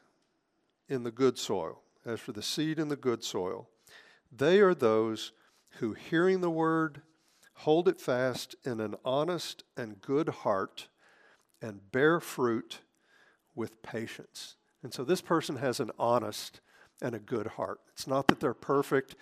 in 0.87 1.03
the 1.03 1.11
good 1.11 1.37
soil, 1.37 1.81
as 2.05 2.21
for 2.21 2.31
the 2.31 2.41
seed 2.41 2.79
in 2.79 2.87
the 2.87 2.95
good 2.95 3.23
soil, 3.23 3.67
they 4.31 4.59
are 4.59 4.73
those 4.73 5.33
who, 5.79 5.93
hearing 5.93 6.39
the 6.39 6.49
word, 6.49 7.01
hold 7.55 7.89
it 7.89 7.99
fast 7.99 8.55
in 8.63 8.79
an 8.79 8.95
honest 9.03 9.65
and 9.75 9.99
good 9.99 10.29
heart 10.29 10.87
and 11.65 11.91
bear 11.91 12.19
fruit 12.19 12.81
with 13.55 13.81
patience. 13.81 14.55
And 14.83 14.93
so 14.93 15.03
this 15.03 15.21
person 15.21 15.55
has 15.55 15.79
an 15.79 15.89
honest 15.97 16.61
and 17.01 17.15
a 17.15 17.19
good 17.19 17.47
heart. 17.47 17.79
It's 17.91 18.05
not 18.05 18.27
that 18.27 18.39
they're 18.39 18.53
perfect, 18.53 19.15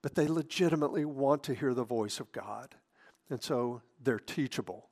but 0.00 0.14
they 0.14 0.26
legitimately 0.26 1.04
want 1.04 1.42
to 1.44 1.54
hear 1.54 1.74
the 1.74 1.84
voice 1.84 2.18
of 2.18 2.32
God. 2.32 2.74
And 3.28 3.42
so 3.42 3.82
they're 4.02 4.18
teachable. 4.18 4.88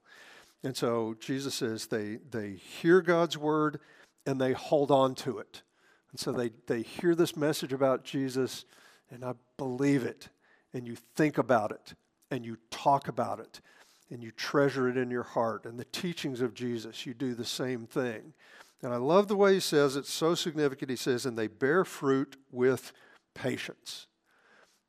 And 0.62 0.76
so 0.76 1.16
Jesus 1.18 1.54
says 1.54 1.86
they, 1.86 2.18
they 2.30 2.52
hear 2.52 3.00
God's 3.00 3.38
word 3.38 3.80
and 4.26 4.38
they 4.38 4.52
hold 4.52 4.90
on 4.90 5.14
to 5.16 5.38
it. 5.38 5.62
And 6.10 6.20
so 6.20 6.32
they, 6.32 6.50
they 6.66 6.82
hear 6.82 7.14
this 7.14 7.34
message 7.34 7.72
about 7.72 8.04
Jesus 8.04 8.66
and 9.10 9.24
I 9.24 9.32
believe 9.56 10.04
it. 10.04 10.28
And 10.74 10.86
you 10.86 10.96
think 11.16 11.38
about 11.38 11.72
it 11.72 11.94
and 12.30 12.44
you 12.44 12.58
talk 12.70 13.08
about 13.08 13.40
it 13.40 13.62
and 14.10 14.22
you 14.22 14.30
treasure 14.32 14.88
it 14.88 14.96
in 14.96 15.10
your 15.10 15.22
heart. 15.22 15.64
And 15.64 15.78
the 15.78 15.84
teachings 15.86 16.40
of 16.40 16.54
Jesus, 16.54 17.06
you 17.06 17.14
do 17.14 17.34
the 17.34 17.44
same 17.44 17.86
thing. 17.86 18.34
And 18.82 18.92
I 18.92 18.96
love 18.96 19.28
the 19.28 19.36
way 19.36 19.54
he 19.54 19.60
says 19.60 19.96
it's 19.96 20.12
so 20.12 20.34
significant. 20.34 20.90
He 20.90 20.96
says, 20.96 21.26
and 21.26 21.38
they 21.38 21.46
bear 21.46 21.84
fruit 21.84 22.36
with 22.50 22.92
patience. 23.34 24.06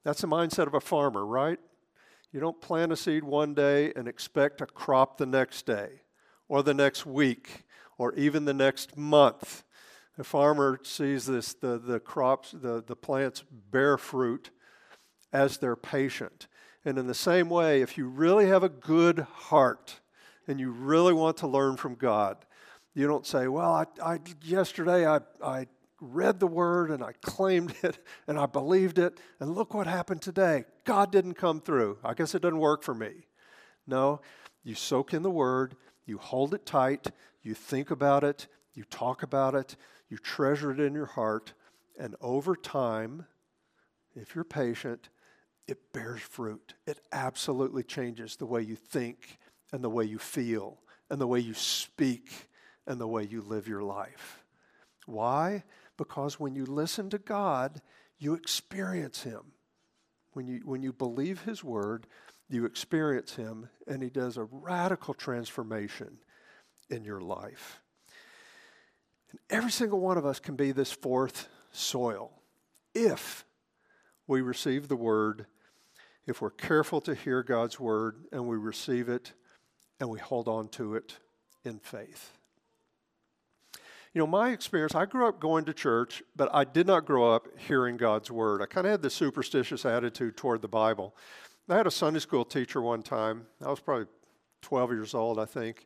That's 0.03 0.21
the 0.21 0.27
mindset 0.27 0.67
of 0.67 0.73
a 0.73 0.79
farmer, 0.79 1.25
right? 1.25 1.59
You 2.31 2.39
don't 2.39 2.61
plant 2.61 2.93
a 2.93 2.95
seed 2.95 3.23
one 3.23 3.53
day 3.53 3.91
and 3.95 4.07
expect 4.07 4.61
a 4.61 4.65
crop 4.65 5.17
the 5.17 5.25
next 5.25 5.65
day 5.65 6.01
or 6.47 6.63
the 6.63 6.73
next 6.73 7.05
week 7.05 7.65
or 7.97 8.13
even 8.15 8.45
the 8.45 8.53
next 8.53 8.97
month. 8.97 9.63
The 10.17 10.23
farmer 10.23 10.79
sees 10.83 11.25
this, 11.25 11.53
the, 11.53 11.77
the 11.77 11.99
crops, 11.99 12.51
the, 12.51 12.83
the 12.85 12.95
plants 12.95 13.43
bear 13.71 13.97
fruit 13.97 14.49
as 15.33 15.57
they're 15.57 15.75
patient. 15.75 16.47
And 16.83 16.97
in 16.97 17.07
the 17.07 17.13
same 17.13 17.49
way, 17.49 17.81
if 17.81 17.97
you 17.97 18.07
really 18.07 18.47
have 18.47 18.63
a 18.63 18.69
good 18.69 19.19
heart 19.19 19.99
and 20.47 20.59
you 20.59 20.71
really 20.71 21.13
want 21.13 21.37
to 21.37 21.47
learn 21.47 21.77
from 21.77 21.95
God, 21.95 22.37
you 22.93 23.07
don't 23.07 23.25
say, 23.25 23.47
Well, 23.47 23.71
I, 23.71 23.85
I, 24.13 24.19
yesterday 24.43 25.07
I, 25.07 25.19
I 25.43 25.67
read 26.01 26.39
the 26.39 26.47
word 26.47 26.89
and 26.89 27.03
I 27.03 27.13
claimed 27.21 27.75
it 27.83 27.99
and 28.27 28.39
I 28.39 28.47
believed 28.47 28.97
it, 28.97 29.19
and 29.39 29.55
look 29.55 29.73
what 29.73 29.87
happened 29.87 30.21
today. 30.21 30.65
God 30.83 31.11
didn't 31.11 31.35
come 31.35 31.61
through. 31.61 31.99
I 32.03 32.13
guess 32.15 32.35
it 32.35 32.41
doesn't 32.41 32.57
work 32.57 32.83
for 32.83 32.95
me. 32.95 33.27
No, 33.87 34.21
you 34.63 34.75
soak 34.75 35.13
in 35.13 35.21
the 35.21 35.29
word, 35.29 35.75
you 36.05 36.17
hold 36.17 36.53
it 36.53 36.65
tight, 36.65 37.11
you 37.41 37.53
think 37.53 37.91
about 37.91 38.23
it, 38.23 38.47
you 38.73 38.83
talk 38.83 39.23
about 39.23 39.55
it, 39.55 39.75
you 40.09 40.17
treasure 40.17 40.71
it 40.71 40.79
in 40.79 40.93
your 40.93 41.05
heart, 41.05 41.53
and 41.99 42.15
over 42.21 42.55
time, 42.55 43.25
if 44.15 44.35
you're 44.35 44.43
patient, 44.43 45.09
it 45.67 45.93
bears 45.93 46.21
fruit. 46.21 46.73
It 46.85 46.99
absolutely 47.11 47.83
changes 47.83 48.35
the 48.35 48.45
way 48.45 48.61
you 48.61 48.75
think 48.75 49.39
and 49.71 49.83
the 49.83 49.89
way 49.89 50.05
you 50.05 50.19
feel 50.19 50.79
and 51.09 51.19
the 51.19 51.27
way 51.27 51.39
you 51.39 51.53
speak 51.53 52.49
and 52.87 52.99
the 52.99 53.07
way 53.07 53.23
you 53.23 53.41
live 53.41 53.67
your 53.67 53.83
life. 53.83 54.43
Why? 55.05 55.63
Because 55.97 56.39
when 56.39 56.55
you 56.55 56.65
listen 56.65 57.09
to 57.09 57.17
God, 57.17 57.81
you 58.17 58.33
experience 58.33 59.23
Him. 59.23 59.53
When 60.33 60.47
you, 60.47 60.61
when 60.63 60.81
you 60.81 60.93
believe 60.93 61.41
His 61.41 61.63
word, 61.63 62.07
you 62.49 62.65
experience 62.65 63.35
Him, 63.35 63.69
and 63.87 64.01
He 64.01 64.09
does 64.09 64.37
a 64.37 64.43
radical 64.43 65.13
transformation 65.13 66.17
in 66.89 67.03
your 67.03 67.21
life. 67.21 67.81
And 69.31 69.39
every 69.49 69.71
single 69.71 69.99
one 69.99 70.17
of 70.17 70.25
us 70.25 70.39
can 70.39 70.55
be 70.55 70.71
this 70.71 70.91
fourth 70.91 71.47
soil 71.71 72.31
if 72.93 73.45
we 74.31 74.39
receive 74.39 74.87
the 74.87 74.95
word, 74.95 75.45
if 76.25 76.41
we're 76.41 76.51
careful 76.51 77.01
to 77.01 77.13
hear 77.13 77.43
God's 77.43 77.81
word 77.81 78.15
and 78.31 78.47
we 78.47 78.55
receive 78.55 79.09
it 79.09 79.33
and 79.99 80.09
we 80.09 80.19
hold 80.19 80.47
on 80.47 80.69
to 80.69 80.95
it 80.95 81.17
in 81.65 81.79
faith. 81.79 82.31
You 84.13 84.19
know, 84.19 84.27
my 84.27 84.51
experience, 84.51 84.95
I 84.95 85.05
grew 85.05 85.27
up 85.27 85.41
going 85.41 85.65
to 85.65 85.73
church, 85.73 86.23
but 86.33 86.49
I 86.53 86.63
did 86.63 86.87
not 86.87 87.05
grow 87.05 87.29
up 87.29 87.47
hearing 87.67 87.97
God's 87.97 88.31
word. 88.31 88.61
I 88.61 88.67
kind 88.67 88.87
of 88.87 88.91
had 88.91 89.01
this 89.01 89.13
superstitious 89.13 89.85
attitude 89.85 90.37
toward 90.37 90.61
the 90.61 90.69
Bible. 90.69 91.13
I 91.67 91.75
had 91.75 91.87
a 91.87 91.91
Sunday 91.91 92.21
school 92.21 92.45
teacher 92.45 92.81
one 92.81 93.03
time. 93.03 93.47
I 93.61 93.69
was 93.69 93.81
probably 93.81 94.07
12 94.61 94.91
years 94.91 95.13
old, 95.13 95.39
I 95.39 95.45
think. 95.45 95.85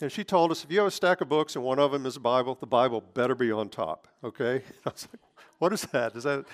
And 0.00 0.12
she 0.12 0.22
told 0.22 0.52
us 0.52 0.62
if 0.62 0.70
you 0.70 0.78
have 0.78 0.86
a 0.86 0.92
stack 0.92 1.22
of 1.22 1.28
books 1.28 1.56
and 1.56 1.64
one 1.64 1.80
of 1.80 1.90
them 1.90 2.06
is 2.06 2.16
a 2.16 2.20
Bible, 2.20 2.54
the 2.54 2.66
Bible 2.68 3.00
better 3.00 3.34
be 3.34 3.50
on 3.50 3.68
top, 3.68 4.06
okay? 4.22 4.62
I 4.86 4.90
was 4.90 5.08
like, 5.12 5.20
what 5.58 5.72
is 5.72 5.82
that? 5.92 6.14
Is 6.14 6.22
that 6.22 6.44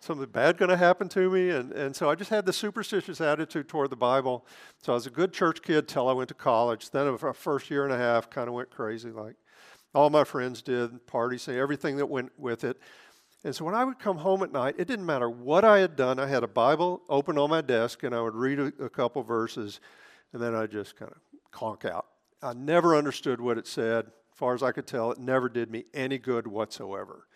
something 0.00 0.28
bad 0.28 0.58
going 0.58 0.68
to 0.68 0.76
happen 0.76 1.08
to 1.10 1.30
me? 1.30 1.50
And, 1.50 1.72
and 1.72 1.94
so 1.94 2.10
I 2.10 2.14
just 2.14 2.30
had 2.30 2.46
the 2.46 2.52
superstitious 2.52 3.20
attitude 3.20 3.68
toward 3.68 3.90
the 3.90 3.96
Bible. 3.96 4.46
So 4.82 4.92
I 4.92 4.94
was 4.94 5.06
a 5.06 5.10
good 5.10 5.32
church 5.32 5.62
kid 5.62 5.88
till 5.88 6.08
I 6.08 6.12
went 6.12 6.28
to 6.28 6.34
college. 6.34 6.90
Then, 6.90 7.06
a 7.06 7.32
first 7.34 7.70
year 7.70 7.84
and 7.84 7.92
a 7.92 7.98
half, 7.98 8.30
kind 8.30 8.48
of 8.48 8.54
went 8.54 8.70
crazy 8.70 9.10
like 9.10 9.36
all 9.94 10.10
my 10.10 10.24
friends 10.24 10.60
did, 10.60 11.06
parties, 11.06 11.48
everything 11.48 11.96
that 11.96 12.06
went 12.06 12.30
with 12.38 12.64
it. 12.64 12.78
And 13.44 13.54
so 13.54 13.64
when 13.64 13.74
I 13.74 13.84
would 13.84 13.98
come 13.98 14.18
home 14.18 14.42
at 14.42 14.52
night, 14.52 14.74
it 14.76 14.86
didn't 14.88 15.06
matter 15.06 15.30
what 15.30 15.64
I 15.64 15.78
had 15.78 15.96
done. 15.96 16.18
I 16.18 16.26
had 16.26 16.42
a 16.42 16.48
Bible 16.48 17.00
open 17.08 17.38
on 17.38 17.48
my 17.48 17.60
desk, 17.62 18.02
and 18.02 18.14
I 18.14 18.20
would 18.20 18.34
read 18.34 18.58
a, 18.58 18.72
a 18.84 18.90
couple 18.90 19.22
verses, 19.22 19.80
and 20.32 20.42
then 20.42 20.54
I'd 20.54 20.70
just 20.70 20.96
kind 20.96 21.10
of 21.10 21.18
conk 21.50 21.84
out. 21.84 22.06
I 22.42 22.52
never 22.52 22.94
understood 22.94 23.40
what 23.40 23.56
it 23.56 23.66
said. 23.66 24.06
As 24.06 24.38
far 24.38 24.52
as 24.52 24.62
I 24.62 24.72
could 24.72 24.86
tell, 24.86 25.12
it 25.12 25.18
never 25.18 25.48
did 25.48 25.70
me 25.70 25.84
any 25.94 26.18
good 26.18 26.46
whatsoever. 26.46 27.26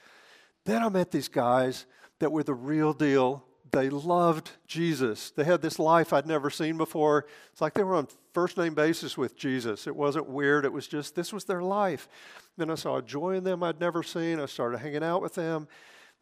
Then 0.66 0.82
I 0.82 0.88
met 0.90 1.10
these 1.10 1.28
guys 1.28 1.86
that 2.20 2.32
were 2.32 2.42
the 2.42 2.54
real 2.54 2.92
deal 2.92 3.44
they 3.72 3.88
loved 3.88 4.50
Jesus. 4.66 5.30
They 5.30 5.44
had 5.44 5.62
this 5.62 5.78
life 5.78 6.12
I'd 6.12 6.26
never 6.26 6.50
seen 6.50 6.76
before. 6.76 7.26
It's 7.52 7.60
like 7.60 7.74
they 7.74 7.84
were 7.84 7.94
on 7.94 8.08
first 8.32 8.56
name 8.56 8.74
basis 8.74 9.16
with 9.16 9.36
Jesus. 9.36 9.86
It 9.86 9.94
wasn't 9.94 10.28
weird, 10.28 10.64
it 10.64 10.72
was 10.72 10.86
just 10.86 11.14
this 11.14 11.32
was 11.32 11.44
their 11.44 11.62
life. 11.62 12.08
Then 12.56 12.70
I 12.70 12.74
saw 12.74 12.96
a 12.96 13.02
joy 13.02 13.36
in 13.36 13.44
them 13.44 13.62
I'd 13.62 13.80
never 13.80 14.02
seen. 14.02 14.40
I 14.40 14.46
started 14.46 14.78
hanging 14.78 15.04
out 15.04 15.22
with 15.22 15.34
them. 15.34 15.68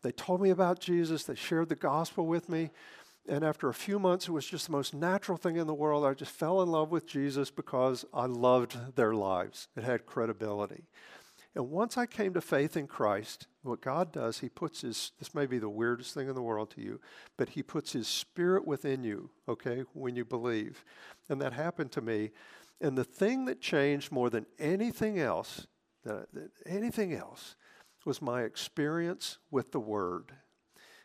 They 0.02 0.12
told 0.12 0.40
me 0.40 0.50
about 0.50 0.80
Jesus, 0.80 1.24
they 1.24 1.34
shared 1.34 1.68
the 1.68 1.74
gospel 1.74 2.26
with 2.26 2.48
me. 2.48 2.70
And 3.28 3.44
after 3.44 3.68
a 3.68 3.74
few 3.74 3.98
months, 3.98 4.28
it 4.28 4.32
was 4.32 4.46
just 4.46 4.66
the 4.66 4.72
most 4.72 4.94
natural 4.94 5.36
thing 5.36 5.56
in 5.56 5.66
the 5.66 5.74
world. 5.74 6.04
I 6.04 6.14
just 6.14 6.32
fell 6.32 6.62
in 6.62 6.70
love 6.70 6.90
with 6.90 7.06
Jesus 7.06 7.50
because 7.50 8.04
I 8.14 8.24
loved 8.24 8.96
their 8.96 9.12
lives. 9.12 9.68
It 9.76 9.84
had 9.84 10.06
credibility. 10.06 10.84
And 11.54 11.70
once 11.70 11.96
I 11.96 12.06
came 12.06 12.34
to 12.34 12.40
faith 12.40 12.76
in 12.76 12.86
Christ, 12.86 13.46
what 13.62 13.80
God 13.80 14.12
does, 14.12 14.38
He 14.38 14.48
puts 14.48 14.82
His, 14.82 15.12
this 15.18 15.34
may 15.34 15.46
be 15.46 15.58
the 15.58 15.68
weirdest 15.68 16.14
thing 16.14 16.28
in 16.28 16.34
the 16.34 16.42
world 16.42 16.70
to 16.72 16.80
you, 16.80 17.00
but 17.36 17.50
He 17.50 17.62
puts 17.62 17.92
His 17.92 18.06
Spirit 18.06 18.66
within 18.66 19.02
you, 19.02 19.30
okay, 19.48 19.84
when 19.92 20.14
you 20.14 20.24
believe. 20.24 20.84
And 21.28 21.40
that 21.40 21.52
happened 21.52 21.92
to 21.92 22.00
me. 22.00 22.30
And 22.80 22.96
the 22.96 23.04
thing 23.04 23.46
that 23.46 23.60
changed 23.60 24.12
more 24.12 24.30
than 24.30 24.46
anything 24.58 25.18
else, 25.18 25.66
that 26.04 26.28
anything 26.64 27.12
else, 27.12 27.56
was 28.04 28.22
my 28.22 28.42
experience 28.42 29.38
with 29.50 29.72
the 29.72 29.80
Word. 29.80 30.32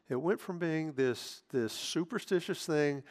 It 0.09 0.21
went 0.21 0.39
from 0.39 0.59
being 0.59 0.93
this, 0.93 1.43
this 1.49 1.73
superstitious 1.73 2.65
thing 2.65 3.03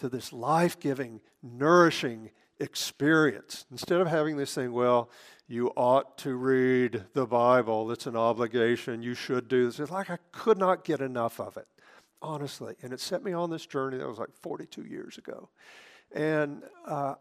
to 0.00 0.08
this 0.08 0.32
life 0.32 0.78
giving, 0.80 1.20
nourishing 1.42 2.30
experience. 2.58 3.66
Instead 3.70 4.00
of 4.00 4.08
having 4.08 4.36
this 4.36 4.54
thing, 4.54 4.72
well, 4.72 5.10
you 5.48 5.72
ought 5.76 6.18
to 6.18 6.34
read 6.34 7.04
the 7.14 7.26
Bible, 7.26 7.90
it's 7.90 8.06
an 8.06 8.16
obligation, 8.16 9.02
you 9.02 9.14
should 9.14 9.48
do 9.48 9.66
this. 9.66 9.78
It's 9.78 9.90
like 9.90 10.10
I 10.10 10.18
could 10.32 10.58
not 10.58 10.84
get 10.84 11.00
enough 11.00 11.38
of 11.40 11.56
it, 11.56 11.68
honestly. 12.20 12.74
And 12.82 12.92
it 12.92 13.00
set 13.00 13.22
me 13.22 13.32
on 13.32 13.50
this 13.50 13.64
journey 13.66 13.98
that 13.98 14.08
was 14.08 14.18
like 14.18 14.34
42 14.40 14.82
years 14.82 15.18
ago. 15.18 15.48
And 16.12 16.62
uh, 16.86 17.14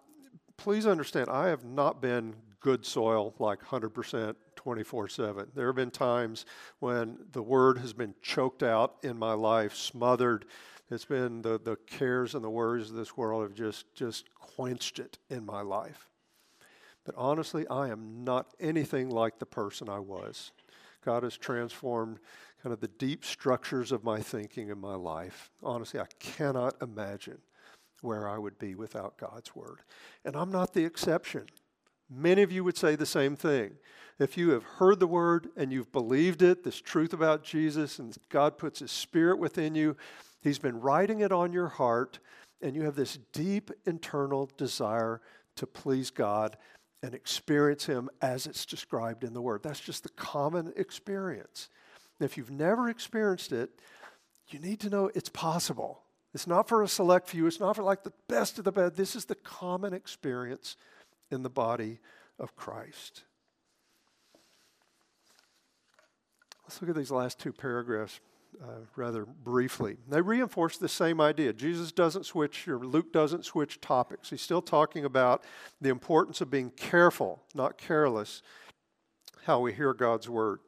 please 0.57 0.87
understand, 0.87 1.29
I 1.29 1.49
have 1.49 1.63
not 1.63 2.01
been 2.01 2.35
good 2.59 2.85
soil 2.85 3.35
like 3.37 3.63
100% 3.63 4.35
24 4.55 5.07
7. 5.07 5.47
There 5.53 5.67
have 5.67 5.75
been 5.75 5.91
times 5.91 6.45
when 6.79 7.19
the 7.31 7.43
word 7.43 7.77
has 7.77 7.93
been 7.93 8.15
choked 8.23 8.63
out 8.63 8.95
in 9.03 9.19
my 9.19 9.33
life, 9.33 9.75
smothered 9.75 10.45
it's 10.91 11.05
been 11.05 11.41
the, 11.41 11.59
the 11.59 11.77
cares 11.87 12.35
and 12.35 12.43
the 12.43 12.49
worries 12.49 12.89
of 12.89 12.95
this 12.95 13.17
world 13.17 13.41
have 13.43 13.53
just, 13.53 13.93
just 13.95 14.33
quenched 14.35 14.99
it 14.99 15.17
in 15.29 15.45
my 15.45 15.61
life. 15.61 16.09
But 17.05 17.15
honestly, 17.17 17.67
I 17.67 17.89
am 17.89 18.23
not 18.23 18.53
anything 18.59 19.09
like 19.09 19.39
the 19.39 19.45
person 19.45 19.87
I 19.87 19.99
was. 19.99 20.51
God 21.03 21.23
has 21.23 21.37
transformed 21.37 22.19
kind 22.63 22.73
of 22.73 22.81
the 22.81 22.87
deep 22.87 23.23
structures 23.23 23.91
of 23.91 24.03
my 24.03 24.19
thinking 24.19 24.69
in 24.69 24.79
my 24.79 24.95
life. 24.95 25.51
Honestly, 25.61 25.99
I 25.99 26.07
cannot 26.19 26.75
imagine 26.81 27.37
where 28.01 28.27
I 28.27 28.39
would 28.39 28.57
be 28.57 28.73
without 28.73 29.17
God's 29.17 29.55
Word. 29.55 29.81
And 30.25 30.35
I'm 30.35 30.51
not 30.51 30.73
the 30.73 30.83
exception. 30.83 31.45
Many 32.09 32.41
of 32.41 32.51
you 32.51 32.63
would 32.63 32.77
say 32.77 32.95
the 32.95 33.05
same 33.05 33.35
thing. 33.35 33.73
If 34.17 34.37
you 34.37 34.51
have 34.51 34.63
heard 34.63 34.99
the 34.99 35.07
Word 35.07 35.49
and 35.55 35.71
you've 35.71 35.91
believed 35.91 36.41
it, 36.41 36.63
this 36.63 36.81
truth 36.81 37.13
about 37.13 37.43
Jesus, 37.43 37.99
and 37.99 38.15
God 38.29 38.57
puts 38.57 38.79
His 38.79 38.91
Spirit 38.91 39.37
within 39.37 39.75
you, 39.75 39.95
He's 40.41 40.59
been 40.59 40.79
writing 40.79 41.19
it 41.19 41.31
on 41.31 41.53
your 41.53 41.67
heart, 41.67 42.19
and 42.61 42.75
you 42.75 42.83
have 42.83 42.95
this 42.95 43.19
deep 43.31 43.71
internal 43.85 44.49
desire 44.57 45.21
to 45.55 45.67
please 45.67 46.09
God 46.09 46.57
and 47.05 47.13
experience 47.13 47.85
Him 47.85 48.09
as 48.19 48.47
it's 48.47 48.65
described 48.65 49.23
in 49.23 49.35
the 49.35 49.41
Word. 49.41 49.61
That's 49.61 49.79
just 49.79 50.01
the 50.01 50.09
common 50.09 50.73
experience. 50.75 51.69
And 52.19 52.25
if 52.25 52.35
you've 52.35 52.49
never 52.49 52.89
experienced 52.89 53.51
it, 53.51 53.69
you 54.49 54.57
need 54.57 54.79
to 54.79 54.89
know 54.89 55.11
it's 55.13 55.29
possible. 55.29 56.01
It's 56.33 56.47
not 56.47 56.67
for 56.67 56.81
a 56.81 56.87
select 56.87 57.29
few, 57.29 57.45
it's 57.45 57.59
not 57.59 57.75
for 57.75 57.83
like 57.83 58.03
the 58.03 58.13
best 58.27 58.57
of 58.57 58.65
the 58.65 58.71
best. 58.71 58.95
This 58.95 59.15
is 59.15 59.25
the 59.25 59.35
common 59.35 59.93
experience 59.93 60.77
in 61.29 61.43
the 61.43 61.49
body 61.49 61.99
of 62.39 62.55
Christ. 62.55 63.21
Let's 66.63 66.81
look 66.81 66.89
at 66.89 66.95
these 66.95 67.11
last 67.11 67.39
two 67.39 67.53
paragraphs 67.53 68.19
uh, 68.63 68.85
rather 68.95 69.25
briefly. 69.25 69.97
They 70.07 70.21
reinforce 70.21 70.77
the 70.77 70.89
same 70.89 71.21
idea. 71.21 71.53
Jesus 71.53 71.91
doesn't 71.91 72.25
switch, 72.25 72.67
or 72.67 72.79
Luke 72.79 73.11
doesn't 73.11 73.45
switch 73.45 73.81
topics. 73.81 74.29
He's 74.29 74.41
still 74.41 74.61
talking 74.61 75.05
about 75.05 75.43
the 75.81 75.89
importance 75.89 76.41
of 76.41 76.49
being 76.49 76.71
careful, 76.71 77.43
not 77.53 77.77
careless, 77.77 78.41
how 79.45 79.59
we 79.59 79.73
hear 79.73 79.93
God's 79.93 80.29
word. 80.29 80.59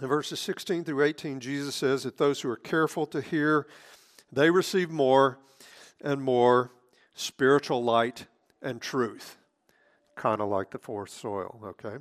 In 0.00 0.06
verses 0.06 0.38
16 0.40 0.84
through 0.84 1.02
18, 1.04 1.40
Jesus 1.40 1.74
says 1.74 2.04
that 2.04 2.18
those 2.18 2.40
who 2.40 2.50
are 2.50 2.56
careful 2.56 3.06
to 3.06 3.20
hear, 3.20 3.66
they 4.32 4.50
receive 4.50 4.90
more 4.90 5.38
and 6.00 6.22
more 6.22 6.70
spiritual 7.14 7.82
light 7.82 8.26
and 8.62 8.80
truth 8.80 9.38
kind 10.18 10.40
of 10.40 10.48
like 10.48 10.70
the 10.70 10.78
fourth 10.78 11.10
soil, 11.10 11.60
okay? 11.64 11.96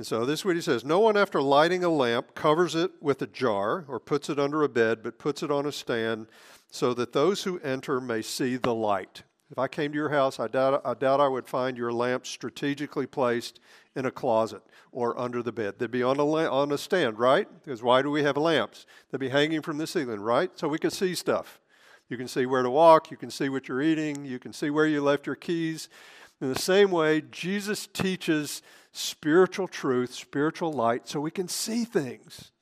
And 0.00 0.06
so 0.06 0.24
this 0.24 0.40
is 0.40 0.44
what 0.46 0.56
he 0.56 0.62
says 0.62 0.82
No 0.82 0.98
one, 0.98 1.18
after 1.18 1.42
lighting 1.42 1.84
a 1.84 1.90
lamp, 1.90 2.34
covers 2.34 2.74
it 2.74 2.90
with 3.02 3.20
a 3.20 3.26
jar 3.26 3.84
or 3.86 4.00
puts 4.00 4.30
it 4.30 4.38
under 4.38 4.62
a 4.62 4.68
bed, 4.70 5.02
but 5.02 5.18
puts 5.18 5.42
it 5.42 5.50
on 5.50 5.66
a 5.66 5.72
stand 5.72 6.26
so 6.70 6.94
that 6.94 7.12
those 7.12 7.42
who 7.42 7.60
enter 7.60 8.00
may 8.00 8.22
see 8.22 8.56
the 8.56 8.74
light. 8.74 9.24
If 9.50 9.58
I 9.58 9.68
came 9.68 9.92
to 9.92 9.98
your 9.98 10.08
house, 10.08 10.40
I 10.40 10.48
doubt, 10.48 10.80
I 10.86 10.94
doubt 10.94 11.20
I 11.20 11.28
would 11.28 11.46
find 11.46 11.76
your 11.76 11.92
lamp 11.92 12.26
strategically 12.26 13.06
placed 13.06 13.60
in 13.94 14.06
a 14.06 14.10
closet 14.10 14.62
or 14.90 15.20
under 15.20 15.42
the 15.42 15.52
bed. 15.52 15.74
They'd 15.78 15.90
be 15.90 16.02
on 16.02 16.16
a, 16.16 16.24
la- 16.24 16.48
on 16.48 16.72
a 16.72 16.78
stand, 16.78 17.18
right? 17.18 17.46
Because 17.62 17.82
why 17.82 18.00
do 18.00 18.10
we 18.10 18.22
have 18.22 18.38
lamps? 18.38 18.86
They'd 19.10 19.20
be 19.20 19.28
hanging 19.28 19.60
from 19.60 19.76
the 19.76 19.86
ceiling, 19.86 20.20
right? 20.20 20.50
So 20.58 20.66
we 20.66 20.78
could 20.78 20.94
see 20.94 21.14
stuff. 21.14 21.60
You 22.08 22.16
can 22.16 22.26
see 22.26 22.46
where 22.46 22.62
to 22.62 22.70
walk, 22.70 23.10
you 23.10 23.18
can 23.18 23.30
see 23.30 23.50
what 23.50 23.68
you're 23.68 23.82
eating, 23.82 24.24
you 24.24 24.38
can 24.38 24.54
see 24.54 24.70
where 24.70 24.86
you 24.86 25.02
left 25.02 25.26
your 25.26 25.36
keys. 25.36 25.90
In 26.40 26.52
the 26.52 26.58
same 26.58 26.90
way, 26.90 27.22
Jesus 27.30 27.86
teaches 27.86 28.62
spiritual 28.92 29.68
truth, 29.68 30.14
spiritual 30.14 30.72
light, 30.72 31.06
so 31.06 31.20
we 31.20 31.30
can 31.30 31.48
see 31.48 31.84
things. 31.84 32.52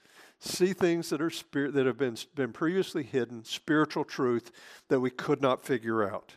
See 0.40 0.72
things 0.72 1.10
that 1.10 1.20
are 1.20 1.30
spirit 1.30 1.74
that 1.74 1.86
have 1.86 1.98
been, 1.98 2.16
been 2.34 2.52
previously 2.52 3.02
hidden, 3.02 3.44
spiritual 3.44 4.04
truth 4.04 4.50
that 4.88 5.00
we 5.00 5.10
could 5.10 5.40
not 5.40 5.64
figure 5.64 6.08
out. 6.08 6.36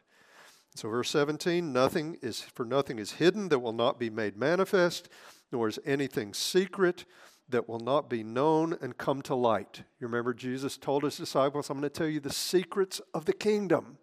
So 0.75 0.89
verse 0.89 1.10
17, 1.10 1.71
nothing 1.73 2.17
is 2.21 2.41
for 2.41 2.65
nothing 2.65 2.97
is 2.97 3.13
hidden 3.13 3.49
that 3.49 3.60
will 3.60 3.73
not 3.73 3.99
be 3.99 4.10
made 4.10 4.38
manifest, 4.38 5.10
nor 5.51 5.67
is 5.67 5.80
anything 5.86 6.34
secret 6.34 7.06
that 7.49 7.67
will 7.67 7.80
not 7.80 8.10
be 8.10 8.23
known 8.23 8.77
and 8.82 8.97
come 8.97 9.21
to 9.23 9.36
light. 9.36 9.84
You 9.99 10.08
remember 10.08 10.34
Jesus 10.34 10.77
told 10.77 11.04
his 11.04 11.17
disciples, 11.17 11.69
I'm 11.69 11.80
going 11.80 11.89
to 11.89 11.95
tell 11.95 12.08
you 12.08 12.19
the 12.19 12.34
secrets 12.34 13.01
of 13.13 13.25
the 13.25 13.34
kingdom. 13.34 13.97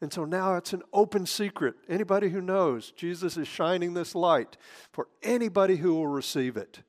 And 0.00 0.12
so 0.12 0.24
now 0.24 0.56
it's 0.56 0.72
an 0.72 0.82
open 0.92 1.26
secret. 1.26 1.74
Anybody 1.88 2.30
who 2.30 2.40
knows, 2.40 2.90
Jesus 2.92 3.36
is 3.36 3.46
shining 3.46 3.92
this 3.92 4.14
light 4.14 4.56
for 4.92 5.08
anybody 5.22 5.76
who 5.76 5.94
will 5.94 6.06
receive 6.06 6.56
it. 6.56 6.80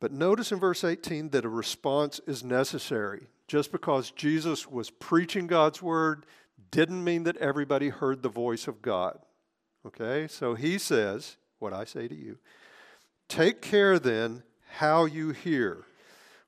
But 0.00 0.10
notice 0.10 0.50
in 0.50 0.58
verse 0.58 0.84
18 0.84 1.30
that 1.30 1.44
a 1.44 1.48
response 1.48 2.20
is 2.26 2.42
necessary. 2.42 3.26
Just 3.46 3.70
because 3.70 4.10
Jesus 4.10 4.66
was 4.66 4.90
preaching 4.90 5.46
God's 5.46 5.82
word 5.82 6.24
didn't 6.70 7.04
mean 7.04 7.24
that 7.24 7.36
everybody 7.36 7.90
heard 7.90 8.22
the 8.22 8.28
voice 8.30 8.66
of 8.66 8.80
God. 8.80 9.18
Okay? 9.86 10.26
So 10.28 10.54
he 10.54 10.78
says, 10.78 11.36
what 11.58 11.74
I 11.74 11.84
say 11.84 12.08
to 12.08 12.14
you, 12.14 12.38
take 13.28 13.60
care 13.60 13.98
then 13.98 14.42
how 14.78 15.04
you 15.04 15.30
hear, 15.30 15.84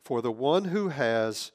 for 0.03 0.23
the 0.23 0.33
one 0.33 0.65
who 0.65 0.89
has, 0.89 1.53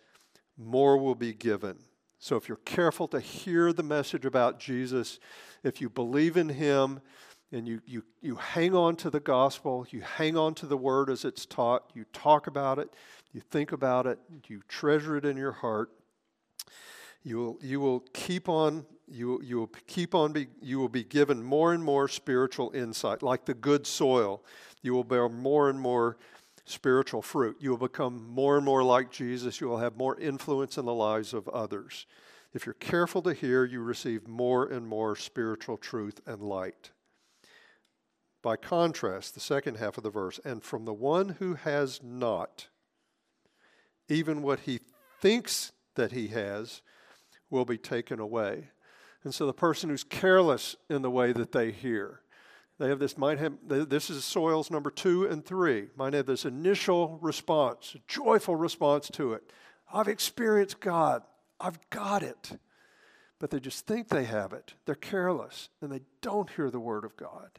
more 0.56 0.98
will 0.98 1.16
be 1.16 1.34
given. 1.34 1.80
So 2.20 2.36
if 2.36 2.50
you're 2.50 2.58
careful 2.58 3.08
to 3.10 3.20
hear 3.20 3.72
the 3.72 3.84
message 3.84 4.26
about 4.26 4.60
Jesus, 4.60 5.20
if 5.64 5.80
you 5.80 5.90
believe 5.90 6.36
in 6.36 6.50
him 6.50 7.00
and 7.52 7.66
you, 7.66 7.82
you, 7.86 8.04
you 8.22 8.36
hang 8.36 8.76
on 8.76 8.98
to 8.98 9.10
the 9.10 9.22
gospel, 9.22 9.88
you 9.90 10.02
hang 10.02 10.38
on 10.38 10.54
to 10.56 10.66
the 10.66 10.78
word 10.78 11.10
as 11.10 11.24
it's 11.24 11.46
taught, 11.46 11.90
you 11.96 12.06
talk 12.12 12.46
about 12.46 12.78
it, 12.78 12.94
you 13.32 13.40
think 13.40 13.72
about 13.72 14.06
it, 14.06 14.20
you 14.48 14.62
treasure 14.68 15.16
it 15.16 15.24
in 15.24 15.38
your 15.38 15.54
heart, 15.54 15.92
you 17.24 17.38
will, 17.38 17.58
you 17.62 17.80
will 17.80 18.02
keep 18.14 18.50
on 18.50 18.86
you, 19.12 19.42
you 19.44 19.58
will 19.58 19.72
keep 19.88 20.14
on 20.14 20.32
be, 20.32 20.48
you 20.62 20.78
will 20.78 20.90
be 20.90 21.04
given 21.04 21.42
more 21.42 21.74
and 21.74 21.84
more 21.84 22.08
spiritual 22.08 22.72
insight 22.76 23.24
like 23.24 23.46
the 23.46 23.56
good 23.56 23.88
soil. 23.88 24.44
You 24.82 24.94
will 24.94 25.04
bear 25.04 25.28
more 25.28 25.70
and 25.70 25.80
more 25.80 26.18
spiritual 26.70 27.22
fruit. 27.22 27.58
You 27.60 27.72
will 27.72 27.78
become 27.78 28.28
more 28.30 28.56
and 28.56 28.66
more 28.66 28.84
like 28.84 29.12
Jesus. 29.12 29.60
You 29.60 29.68
will 29.68 29.80
have 29.80 29.98
more 29.98 30.20
influence 30.20 30.78
in 30.78 30.86
the 30.86 30.94
lives 30.94 31.34
of 31.34 31.48
others. 31.50 32.06
If 32.54 32.66
you're 32.66 32.74
careful 32.74 33.22
to 33.24 33.34
hear, 33.34 33.66
you 33.66 33.82
receive 33.82 34.28
more 34.28 34.66
and 34.66 34.88
more 34.88 35.16
spiritual 35.16 35.78
truth 35.78 36.20
and 36.26 36.42
light. 36.42 36.92
By 38.42 38.56
contrast, 38.56 39.34
the 39.34 39.40
second 39.40 39.78
half 39.78 39.98
of 39.98 40.04
the 40.04 40.10
verse, 40.10 40.40
and 40.46 40.64
from 40.64 40.86
the 40.86 40.94
one 40.94 41.30
who 41.40 41.56
has 41.56 42.00
not, 42.02 42.68
even 44.08 44.42
what 44.42 44.62
he 44.62 44.80
thinks 45.20 45.72
that 45.96 46.14
he 46.14 46.30
has 46.30 46.82
will 47.50 47.66
be 47.66 47.78
taken 47.78 48.20
away. 48.20 48.70
And 49.24 49.36
so 49.36 49.46
the 49.46 49.54
person 49.54 49.90
who's 49.90 50.04
careless 50.04 50.76
in 50.90 51.02
the 51.02 51.12
way 51.12 51.34
that 51.34 51.52
they 51.52 51.72
hear, 51.72 52.22
they 52.80 52.88
have 52.88 53.00
this, 53.00 53.18
might 53.18 53.40
have, 53.40 53.54
this 53.68 54.10
is 54.10 54.24
soils 54.24 54.72
number 54.72 54.90
two 54.90 55.26
and 55.26 55.46
three. 55.46 55.90
Might 55.98 56.14
have 56.14 56.26
this 56.26 56.46
initial 56.46 57.20
response, 57.22 57.98
joyful 58.08 58.56
response 58.56 59.10
to 59.12 59.34
it. 59.34 59.44
I've 59.94 60.08
experienced 60.08 60.80
God. 60.80 61.24
I've 61.60 61.78
got 61.90 62.24
it. 62.24 62.58
But 63.38 63.52
they 63.52 63.60
just 63.60 63.86
think 63.86 64.08
they 64.08 64.24
have 64.24 64.54
it. 64.54 64.76
They're 64.86 64.96
careless 64.96 65.70
and 65.82 65.92
they 65.92 66.02
don't 66.22 66.50
hear 66.52 66.72
the 66.72 66.80
word 66.80 67.04
of 67.04 67.18
God. 67.18 67.50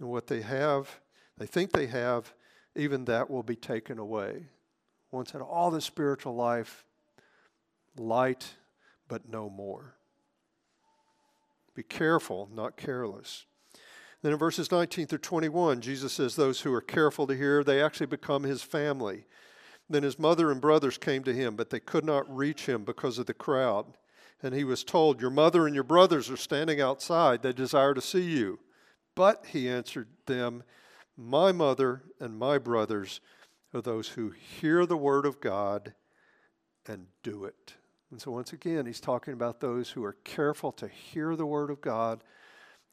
And 0.00 0.08
what 0.08 0.26
they 0.26 0.40
have, 0.40 1.00
they 1.38 1.46
think 1.46 1.70
they 1.70 1.86
have, 1.86 2.34
even 2.74 3.04
that 3.04 3.30
will 3.30 3.42
be 3.44 3.56
taken 3.56 3.98
away. 3.98 4.46
Once 5.12 5.30
had 5.30 5.42
all 5.42 5.70
the 5.70 5.80
spiritual 5.80 6.34
life, 6.34 6.84
light, 7.96 8.54
but 9.06 9.28
no 9.28 9.48
more. 9.48 9.94
Be 11.74 11.82
careful, 11.84 12.48
not 12.52 12.76
careless. 12.76 13.46
Then 14.22 14.32
in 14.32 14.38
verses 14.38 14.70
19 14.70 15.06
through 15.06 15.18
21, 15.18 15.80
Jesus 15.80 16.12
says, 16.12 16.36
Those 16.36 16.60
who 16.60 16.72
are 16.74 16.82
careful 16.82 17.26
to 17.26 17.36
hear, 17.36 17.64
they 17.64 17.82
actually 17.82 18.06
become 18.06 18.42
his 18.42 18.62
family. 18.62 19.24
Then 19.88 20.02
his 20.02 20.18
mother 20.18 20.50
and 20.50 20.60
brothers 20.60 20.98
came 20.98 21.24
to 21.24 21.34
him, 21.34 21.56
but 21.56 21.70
they 21.70 21.80
could 21.80 22.04
not 22.04 22.34
reach 22.34 22.66
him 22.66 22.84
because 22.84 23.18
of 23.18 23.26
the 23.26 23.34
crowd. 23.34 23.86
And 24.42 24.54
he 24.54 24.64
was 24.64 24.84
told, 24.84 25.20
Your 25.20 25.30
mother 25.30 25.66
and 25.66 25.74
your 25.74 25.84
brothers 25.84 26.30
are 26.30 26.36
standing 26.36 26.80
outside. 26.80 27.42
They 27.42 27.52
desire 27.52 27.94
to 27.94 28.00
see 28.00 28.22
you. 28.22 28.60
But 29.14 29.46
he 29.46 29.68
answered 29.68 30.08
them, 30.26 30.62
My 31.16 31.50
mother 31.50 32.02
and 32.20 32.38
my 32.38 32.58
brothers 32.58 33.20
are 33.74 33.80
those 33.80 34.08
who 34.08 34.30
hear 34.30 34.86
the 34.86 34.96
word 34.96 35.26
of 35.26 35.40
God 35.40 35.94
and 36.86 37.06
do 37.22 37.44
it. 37.44 37.74
And 38.10 38.20
so, 38.20 38.30
once 38.30 38.52
again, 38.52 38.86
he's 38.86 39.00
talking 39.00 39.34
about 39.34 39.60
those 39.60 39.90
who 39.90 40.04
are 40.04 40.16
careful 40.24 40.72
to 40.72 40.88
hear 40.88 41.36
the 41.36 41.46
word 41.46 41.70
of 41.70 41.80
God 41.80 42.22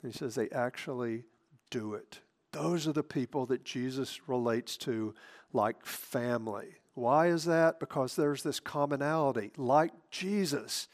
he 0.08 0.17
says 0.17 0.36
they 0.36 0.50
actually 0.50 1.24
do 1.70 1.93
it. 1.93 2.20
Those 2.52 2.88
are 2.88 2.93
the 2.93 3.04
people 3.04 3.46
that 3.48 3.63
Jesus 3.63 4.22
relates 4.28 4.78
to 4.78 5.13
like 5.54 5.86
family. 5.86 6.76
Why 6.93 7.28
is 7.28 7.46
that? 7.46 7.80
Because 7.80 8.15
there's 8.15 8.43
this 8.43 8.60
commonality. 8.60 9.52
Like 9.58 9.91
Jesus, 10.10 10.88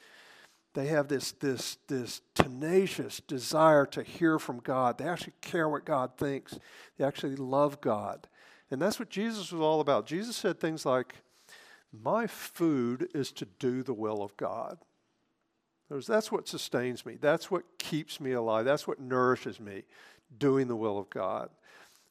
they 0.73 0.87
have 0.87 1.07
this, 1.07 1.31
this, 1.31 1.77
this 1.87 2.21
tenacious 2.35 3.21
desire 3.27 3.85
to 3.87 4.03
hear 4.03 4.39
from 4.39 4.59
God. 4.59 4.97
They 4.97 5.07
actually 5.07 5.33
care 5.41 5.69
what 5.69 5.85
God 5.85 6.17
thinks, 6.17 6.57
they 6.97 7.05
actually 7.05 7.35
love 7.35 7.79
God. 7.79 8.27
And 8.71 8.81
that's 8.81 8.99
what 8.99 9.09
Jesus 9.09 9.51
was 9.51 9.61
all 9.61 9.81
about. 9.81 10.07
Jesus 10.07 10.35
said 10.35 10.59
things 10.59 10.85
like, 10.85 11.15
My 11.91 12.25
food 12.25 13.07
is 13.13 13.31
to 13.33 13.45
do 13.59 13.83
the 13.83 13.93
will 13.93 14.23
of 14.23 14.35
God. 14.35 14.79
That's 15.99 16.31
what 16.31 16.47
sustains 16.47 17.05
me. 17.05 17.17
That's 17.19 17.51
what 17.51 17.63
keeps 17.77 18.19
me 18.19 18.31
alive. 18.31 18.65
That's 18.65 18.87
what 18.87 18.99
nourishes 18.99 19.59
me, 19.59 19.83
doing 20.37 20.67
the 20.67 20.75
will 20.75 20.97
of 20.97 21.09
God. 21.09 21.49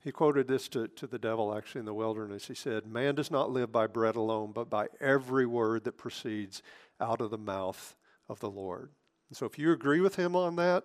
He 0.02 0.10
quoted 0.10 0.48
this 0.48 0.68
to, 0.68 0.88
to 0.88 1.06
the 1.06 1.18
devil 1.18 1.56
actually 1.56 1.80
in 1.80 1.86
the 1.86 1.94
wilderness. 1.94 2.48
He 2.48 2.54
said, 2.54 2.86
Man 2.86 3.14
does 3.14 3.30
not 3.30 3.50
live 3.50 3.70
by 3.70 3.86
bread 3.86 4.16
alone, 4.16 4.52
but 4.52 4.68
by 4.68 4.88
every 5.00 5.46
word 5.46 5.84
that 5.84 5.96
proceeds 5.96 6.62
out 7.00 7.20
of 7.20 7.30
the 7.30 7.38
mouth 7.38 7.94
of 8.28 8.40
the 8.40 8.50
Lord. 8.50 8.90
And 9.28 9.36
so 9.36 9.46
if 9.46 9.58
you 9.58 9.72
agree 9.72 10.00
with 10.00 10.16
him 10.16 10.34
on 10.34 10.56
that, 10.56 10.84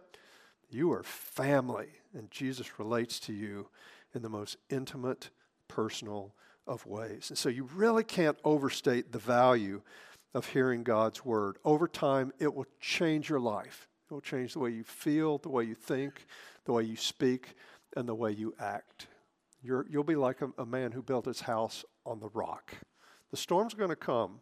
you 0.70 0.92
are 0.92 1.04
family, 1.04 1.88
and 2.14 2.30
Jesus 2.30 2.80
relates 2.80 3.20
to 3.22 3.34
you 3.34 3.70
in 4.14 4.22
the 4.22 4.30
most 4.30 4.58
intimate, 4.70 5.30
personal 5.68 6.34
of 6.68 6.86
ways. 6.86 7.30
And 7.30 7.38
so 7.38 7.50
you 7.50 7.70
really 7.76 8.04
can't 8.04 8.38
overstate 8.44 9.12
the 9.12 9.20
value 9.20 9.82
of 10.38 10.46
hearing 10.46 10.84
God's 10.84 11.26
word. 11.26 11.58
Over 11.66 11.88
time, 11.88 12.32
it 12.38 12.54
will 12.54 12.68
change 12.80 13.28
your 13.28 13.40
life. 13.40 13.88
It 14.08 14.14
will 14.14 14.22
change 14.22 14.54
the 14.54 14.60
way 14.60 14.70
you 14.70 14.84
feel, 14.84 15.40
the 15.40 15.50
way 15.50 15.64
you 15.64 15.74
think, 15.74 16.28
the 16.66 16.74
way 16.74 16.84
you 16.84 16.96
speak, 16.96 17.56
and 17.96 18.08
the 18.08 18.14
way 18.14 18.32
you 18.34 18.54
act. 18.60 19.08
you 19.64 19.84
will 19.92 20.04
be 20.04 20.16
like 20.16 20.44
a, 20.44 20.52
a 20.60 20.66
man 20.66 20.92
who 20.92 21.02
built 21.02 21.26
his 21.26 21.42
house 21.42 21.84
on 22.06 22.20
the 22.20 22.30
rock. 22.30 22.72
The 23.32 23.38
storm's 23.38 23.74
going 23.74 23.90
to 23.90 23.96
come, 23.96 24.42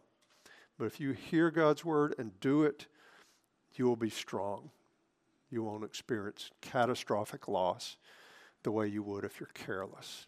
but 0.78 0.84
if 0.84 1.00
you 1.00 1.12
hear 1.12 1.50
God's 1.50 1.82
word 1.82 2.14
and 2.18 2.38
do 2.40 2.62
it, 2.64 2.88
you 3.76 3.86
will 3.86 3.96
be 3.96 4.10
strong. 4.10 4.70
You 5.48 5.62
won't 5.62 5.82
experience 5.82 6.50
catastrophic 6.60 7.48
loss 7.48 7.96
the 8.64 8.70
way 8.70 8.86
you 8.86 9.02
would 9.02 9.24
if 9.24 9.40
you're 9.40 9.48
careless. 9.54 10.26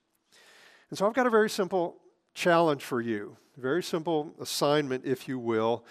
And 0.89 0.99
so 0.99 1.07
I've 1.07 1.15
got 1.15 1.27
a 1.27 1.31
very 1.31 1.51
simple 1.51 1.99
challenge 2.39 2.85
for 2.85 3.01
you, 3.01 3.37
very 3.57 3.83
simple 3.83 4.33
assignment, 4.41 5.05
if 5.05 5.27
you 5.27 5.39
will, 5.39 5.85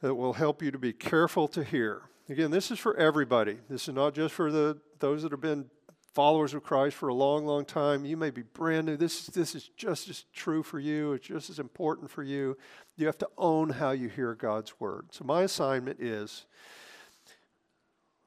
that 0.00 0.14
will 0.14 0.34
help 0.34 0.62
you 0.62 0.70
to 0.70 0.78
be 0.78 0.92
careful 0.92 1.48
to 1.48 1.64
hear. 1.64 2.02
Again, 2.28 2.50
this 2.50 2.70
is 2.70 2.78
for 2.78 2.96
everybody. 2.96 3.58
This 3.68 3.88
is 3.88 3.94
not 3.94 4.14
just 4.14 4.32
for 4.32 4.52
the 4.52 4.78
those 5.00 5.22
that 5.22 5.32
have 5.32 5.40
been 5.40 5.66
followers 6.14 6.54
of 6.54 6.62
Christ 6.62 6.96
for 6.96 7.08
a 7.08 7.14
long, 7.14 7.44
long 7.44 7.64
time. 7.64 8.04
You 8.04 8.16
may 8.16 8.30
be 8.30 8.42
brand 8.42 8.86
new. 8.86 8.96
This, 8.96 9.26
this 9.26 9.56
is 9.56 9.68
just 9.76 10.08
as 10.08 10.24
true 10.32 10.62
for 10.62 10.78
you. 10.78 11.12
It's 11.12 11.26
just 11.26 11.50
as 11.50 11.58
important 11.58 12.08
for 12.08 12.22
you. 12.22 12.56
You 12.96 13.06
have 13.06 13.18
to 13.18 13.28
own 13.36 13.70
how 13.70 13.90
you 13.90 14.08
hear 14.08 14.34
God's 14.34 14.78
word. 14.78 15.08
So, 15.10 15.24
my 15.24 15.42
assignment 15.42 16.00
is 16.00 16.46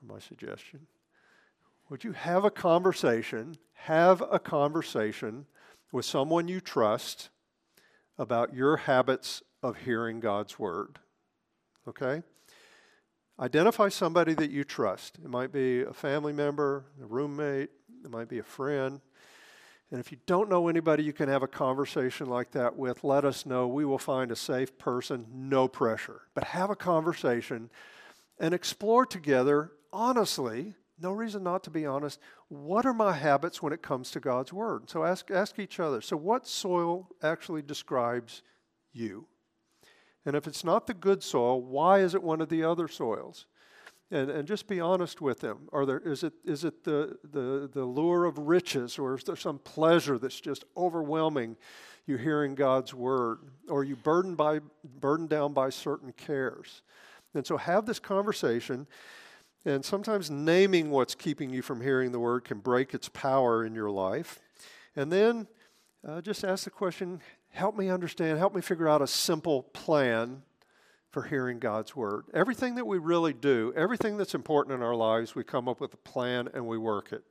my 0.05 0.19
suggestion 0.19 0.81
would 1.89 2.03
you 2.03 2.11
have 2.11 2.43
a 2.43 2.51
conversation, 2.51 3.57
have 3.73 4.21
a 4.29 4.39
conversation 4.39 5.45
with 5.93 6.03
someone 6.03 6.49
you 6.49 6.59
trust 6.59 7.29
about 8.17 8.53
your 8.53 8.77
habits 8.77 9.43
of 9.61 9.77
hearing 9.77 10.19
God's 10.19 10.57
word? 10.57 10.99
Okay? 11.87 12.23
Identify 13.39 13.89
somebody 13.89 14.33
that 14.33 14.49
you 14.49 14.63
trust. 14.63 15.17
It 15.23 15.29
might 15.29 15.51
be 15.51 15.83
a 15.83 15.93
family 15.93 16.33
member, 16.33 16.85
a 17.01 17.05
roommate, 17.05 17.69
it 18.03 18.09
might 18.09 18.29
be 18.29 18.39
a 18.39 18.43
friend. 18.43 18.99
And 19.91 19.99
if 19.99 20.11
you 20.11 20.17
don't 20.25 20.49
know 20.49 20.67
anybody 20.67 21.03
you 21.03 21.13
can 21.13 21.29
have 21.29 21.43
a 21.43 21.47
conversation 21.47 22.27
like 22.27 22.51
that 22.51 22.75
with, 22.75 23.03
let 23.03 23.23
us 23.23 23.45
know. 23.45 23.67
We 23.67 23.85
will 23.85 23.97
find 23.97 24.31
a 24.31 24.35
safe 24.35 24.77
person, 24.77 25.25
no 25.31 25.67
pressure. 25.67 26.21
But 26.33 26.45
have 26.45 26.69
a 26.69 26.75
conversation 26.75 27.69
and 28.39 28.53
explore 28.53 29.05
together, 29.05 29.71
honestly, 29.93 30.75
no 30.99 31.11
reason 31.11 31.43
not 31.43 31.63
to 31.63 31.69
be 31.69 31.85
honest, 31.85 32.19
what 32.47 32.85
are 32.85 32.93
my 32.93 33.13
habits 33.13 33.61
when 33.61 33.73
it 33.73 33.81
comes 33.81 34.11
to 34.11 34.19
God's 34.19 34.51
Word? 34.51 34.89
So 34.89 35.03
ask, 35.03 35.29
ask 35.31 35.59
each 35.59 35.79
other. 35.79 36.01
So, 36.01 36.17
what 36.17 36.47
soil 36.47 37.07
actually 37.21 37.61
describes 37.61 38.41
you? 38.93 39.27
And 40.25 40.35
if 40.35 40.45
it's 40.47 40.63
not 40.63 40.87
the 40.87 40.93
good 40.93 41.23
soil, 41.23 41.61
why 41.61 41.99
is 41.99 42.13
it 42.13 42.21
one 42.21 42.41
of 42.41 42.49
the 42.49 42.63
other 42.63 42.87
soils? 42.87 43.45
And, 44.11 44.29
and 44.29 44.47
just 44.47 44.67
be 44.67 44.79
honest 44.79 45.21
with 45.21 45.39
them. 45.39 45.69
Are 45.71 45.85
there, 45.85 45.99
is 45.99 46.23
it, 46.23 46.33
is 46.45 46.63
it 46.63 46.83
the, 46.83 47.17
the, 47.23 47.69
the 47.71 47.85
lure 47.85 48.25
of 48.25 48.37
riches, 48.37 48.97
or 48.97 49.15
is 49.15 49.23
there 49.23 49.35
some 49.35 49.59
pleasure 49.59 50.17
that's 50.17 50.39
just 50.39 50.65
overwhelming 50.75 51.57
you 52.05 52.17
hearing 52.17 52.55
God's 52.55 52.93
word? 52.93 53.39
Or 53.69 53.81
are 53.81 53.83
you 53.83 53.95
burdened, 53.95 54.37
by, 54.37 54.59
burdened 54.99 55.29
down 55.29 55.53
by 55.53 55.69
certain 55.69 56.13
cares? 56.13 56.81
And 57.33 57.45
so 57.45 57.57
have 57.57 57.85
this 57.85 57.99
conversation. 57.99 58.87
And 59.67 59.83
sometimes 59.83 60.31
naming 60.31 60.91
what's 60.91 61.13
keeping 61.13 61.49
you 61.49 61.61
from 61.61 61.81
hearing 61.81 62.13
the 62.13 62.19
word 62.19 62.45
can 62.45 62.59
break 62.59 62.93
its 62.93 63.09
power 63.09 63.65
in 63.65 63.75
your 63.75 63.89
life. 63.89 64.39
And 64.95 65.11
then 65.11 65.45
uh, 66.07 66.21
just 66.21 66.45
ask 66.45 66.63
the 66.63 66.69
question 66.69 67.19
help 67.49 67.75
me 67.75 67.89
understand, 67.89 68.37
help 68.37 68.55
me 68.55 68.61
figure 68.61 68.87
out 68.87 69.01
a 69.01 69.07
simple 69.07 69.63
plan 69.63 70.41
for 71.11 71.23
hearing 71.23 71.59
God's 71.59 71.97
word. 71.97 72.25
Everything 72.33 72.75
that 72.75 72.87
we 72.87 72.97
really 72.97 73.33
do, 73.33 73.73
everything 73.75 74.15
that's 74.15 74.35
important 74.35 74.73
in 74.73 74.81
our 74.81 74.95
lives, 74.95 75.35
we 75.35 75.43
come 75.43 75.67
up 75.67 75.81
with 75.81 75.93
a 75.93 75.97
plan 75.97 76.47
and 76.53 76.65
we 76.65 76.77
work 76.77 77.11
it. 77.11 77.23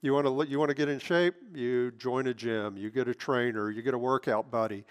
You 0.00 0.12
want 0.14 0.26
to 0.26 0.48
you 0.48 0.60
want 0.60 0.68
to 0.68 0.76
get 0.76 0.88
in 0.88 1.00
shape, 1.00 1.34
you 1.52 1.90
join 1.92 2.28
a 2.28 2.34
gym, 2.34 2.76
you 2.76 2.90
get 2.90 3.08
a 3.08 3.14
trainer, 3.14 3.68
you 3.68 3.82
get 3.82 3.94
a 3.94 3.98
workout 3.98 4.48
buddy, 4.48 4.84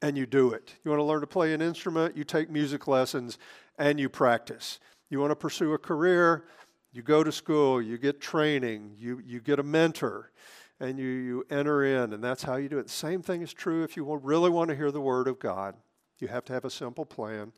and 0.00 0.16
you 0.16 0.24
do 0.24 0.52
it. 0.52 0.74
You 0.84 0.90
want 0.90 1.00
to 1.00 1.04
learn 1.04 1.20
to 1.20 1.26
play 1.26 1.52
an 1.52 1.60
instrument, 1.60 2.16
you 2.16 2.24
take 2.24 2.48
music 2.48 2.88
lessons 2.88 3.36
and 3.78 4.00
you 4.00 4.08
practice. 4.08 4.80
You 5.10 5.18
want 5.18 5.32
to 5.32 5.36
pursue 5.36 5.74
a 5.74 5.78
career, 5.78 6.44
you 6.92 7.02
go 7.02 7.22
to 7.22 7.32
school, 7.32 7.82
you 7.82 7.98
get 7.98 8.20
training, 8.20 8.94
you 8.96 9.20
you 9.24 9.40
get 9.40 9.58
a 9.58 9.62
mentor 9.62 10.30
and 10.80 10.98
you, 10.98 11.06
you 11.06 11.46
enter 11.50 11.84
in, 11.84 12.14
and 12.14 12.24
that's 12.24 12.42
how 12.42 12.56
you 12.56 12.68
do 12.68 12.78
it. 12.78 12.88
Same 12.88 13.20
thing 13.20 13.42
is 13.42 13.52
true 13.52 13.82
if 13.82 13.96
you 13.96 14.04
really 14.22 14.48
want 14.48 14.70
to 14.70 14.76
hear 14.76 14.90
the 14.90 15.00
Word 15.00 15.28
of 15.28 15.38
God. 15.38 15.74
You 16.18 16.28
have 16.28 16.44
to 16.46 16.54
have 16.54 16.64
a 16.64 16.70
simple 16.70 17.04
plan 17.04 17.52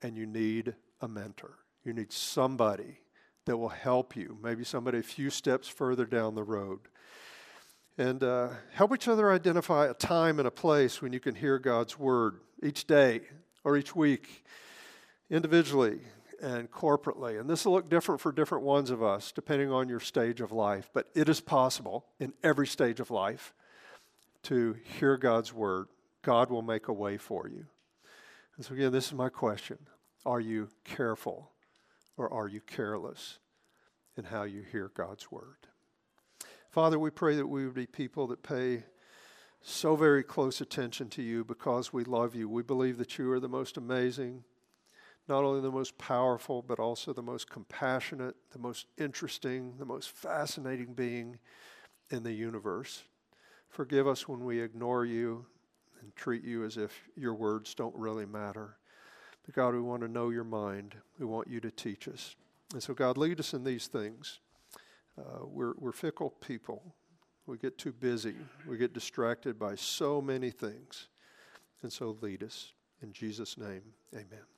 and 0.00 0.16
you 0.16 0.26
need 0.26 0.74
a 1.00 1.08
mentor. 1.08 1.58
You 1.84 1.92
need 1.92 2.12
somebody 2.12 3.00
that 3.44 3.56
will 3.58 3.68
help 3.68 4.16
you, 4.16 4.38
maybe 4.42 4.64
somebody 4.64 4.98
a 4.98 5.02
few 5.02 5.28
steps 5.28 5.68
further 5.68 6.06
down 6.06 6.34
the 6.34 6.42
road. 6.42 6.80
And 7.98 8.22
uh, 8.22 8.48
help 8.72 8.94
each 8.94 9.06
other 9.06 9.30
identify 9.30 9.86
a 9.86 9.94
time 9.94 10.38
and 10.38 10.48
a 10.48 10.50
place 10.50 11.02
when 11.02 11.12
you 11.12 11.20
can 11.20 11.34
hear 11.34 11.58
God's 11.58 11.98
word 11.98 12.40
each 12.62 12.86
day 12.86 13.20
or 13.62 13.76
each 13.76 13.94
week, 13.94 14.44
individually 15.30 16.00
and 16.44 16.70
corporately. 16.70 17.40
And 17.40 17.48
this 17.48 17.64
will 17.64 17.72
look 17.72 17.88
different 17.88 18.20
for 18.20 18.30
different 18.30 18.64
ones 18.64 18.90
of 18.90 19.02
us, 19.02 19.32
depending 19.32 19.72
on 19.72 19.88
your 19.88 19.98
stage 19.98 20.42
of 20.42 20.52
life. 20.52 20.90
But 20.92 21.08
it 21.14 21.28
is 21.28 21.40
possible 21.40 22.04
in 22.20 22.34
every 22.42 22.66
stage 22.66 23.00
of 23.00 23.10
life 23.10 23.54
to 24.44 24.76
hear 24.98 25.16
God's 25.16 25.54
word. 25.54 25.88
God 26.22 26.50
will 26.50 26.62
make 26.62 26.88
a 26.88 26.92
way 26.92 27.16
for 27.16 27.48
you. 27.48 27.64
And 28.56 28.64
so, 28.64 28.74
again, 28.74 28.92
this 28.92 29.06
is 29.06 29.14
my 29.14 29.30
question 29.30 29.78
Are 30.26 30.40
you 30.40 30.68
careful 30.84 31.50
or 32.16 32.32
are 32.32 32.46
you 32.46 32.60
careless 32.60 33.38
in 34.16 34.24
how 34.24 34.42
you 34.42 34.62
hear 34.70 34.90
God's 34.94 35.32
word? 35.32 35.66
Father, 36.70 36.98
we 36.98 37.10
pray 37.10 37.36
that 37.36 37.46
we 37.46 37.64
would 37.64 37.74
be 37.74 37.86
people 37.86 38.26
that 38.26 38.42
pay 38.42 38.84
so 39.62 39.96
very 39.96 40.22
close 40.22 40.60
attention 40.60 41.08
to 41.08 41.22
you 41.22 41.42
because 41.42 41.90
we 41.90 42.04
love 42.04 42.34
you. 42.34 42.50
We 42.50 42.62
believe 42.62 42.98
that 42.98 43.16
you 43.16 43.30
are 43.32 43.40
the 43.40 43.48
most 43.48 43.78
amazing, 43.78 44.44
not 45.28 45.44
only 45.44 45.60
the 45.60 45.70
most 45.70 45.96
powerful, 45.96 46.62
but 46.62 46.78
also 46.78 47.12
the 47.12 47.22
most 47.22 47.48
compassionate, 47.48 48.36
the 48.52 48.58
most 48.58 48.86
interesting, 48.98 49.74
the 49.78 49.84
most 49.84 50.10
fascinating 50.10 50.92
being 50.92 51.38
in 52.10 52.22
the 52.22 52.32
universe. 52.32 53.04
Forgive 53.70 54.06
us 54.06 54.28
when 54.28 54.44
we 54.44 54.60
ignore 54.60 55.04
you 55.04 55.46
and 56.00 56.14
treat 56.14 56.44
you 56.44 56.64
as 56.64 56.76
if 56.76 56.92
your 57.16 57.34
words 57.34 57.74
don't 57.74 57.94
really 57.96 58.26
matter. 58.26 58.76
But 59.46 59.54
God, 59.54 59.74
we 59.74 59.80
want 59.80 60.02
to 60.02 60.08
know 60.08 60.30
your 60.30 60.44
mind. 60.44 60.94
We 61.18 61.26
want 61.26 61.48
you 61.48 61.60
to 61.60 61.70
teach 61.70 62.06
us. 62.06 62.36
And 62.72 62.82
so, 62.82 62.94
God, 62.94 63.16
lead 63.16 63.40
us 63.40 63.54
in 63.54 63.64
these 63.64 63.86
things. 63.86 64.40
Uh, 65.18 65.46
we're, 65.46 65.74
we're 65.78 65.92
fickle 65.92 66.30
people. 66.30 66.94
We 67.46 67.58
get 67.58 67.78
too 67.78 67.92
busy. 67.92 68.36
We 68.66 68.78
get 68.78 68.94
distracted 68.94 69.58
by 69.58 69.74
so 69.74 70.20
many 70.20 70.50
things. 70.50 71.08
And 71.82 71.92
so, 71.92 72.16
lead 72.20 72.42
us. 72.42 72.72
In 73.02 73.12
Jesus' 73.12 73.58
name, 73.58 73.82
amen. 74.14 74.53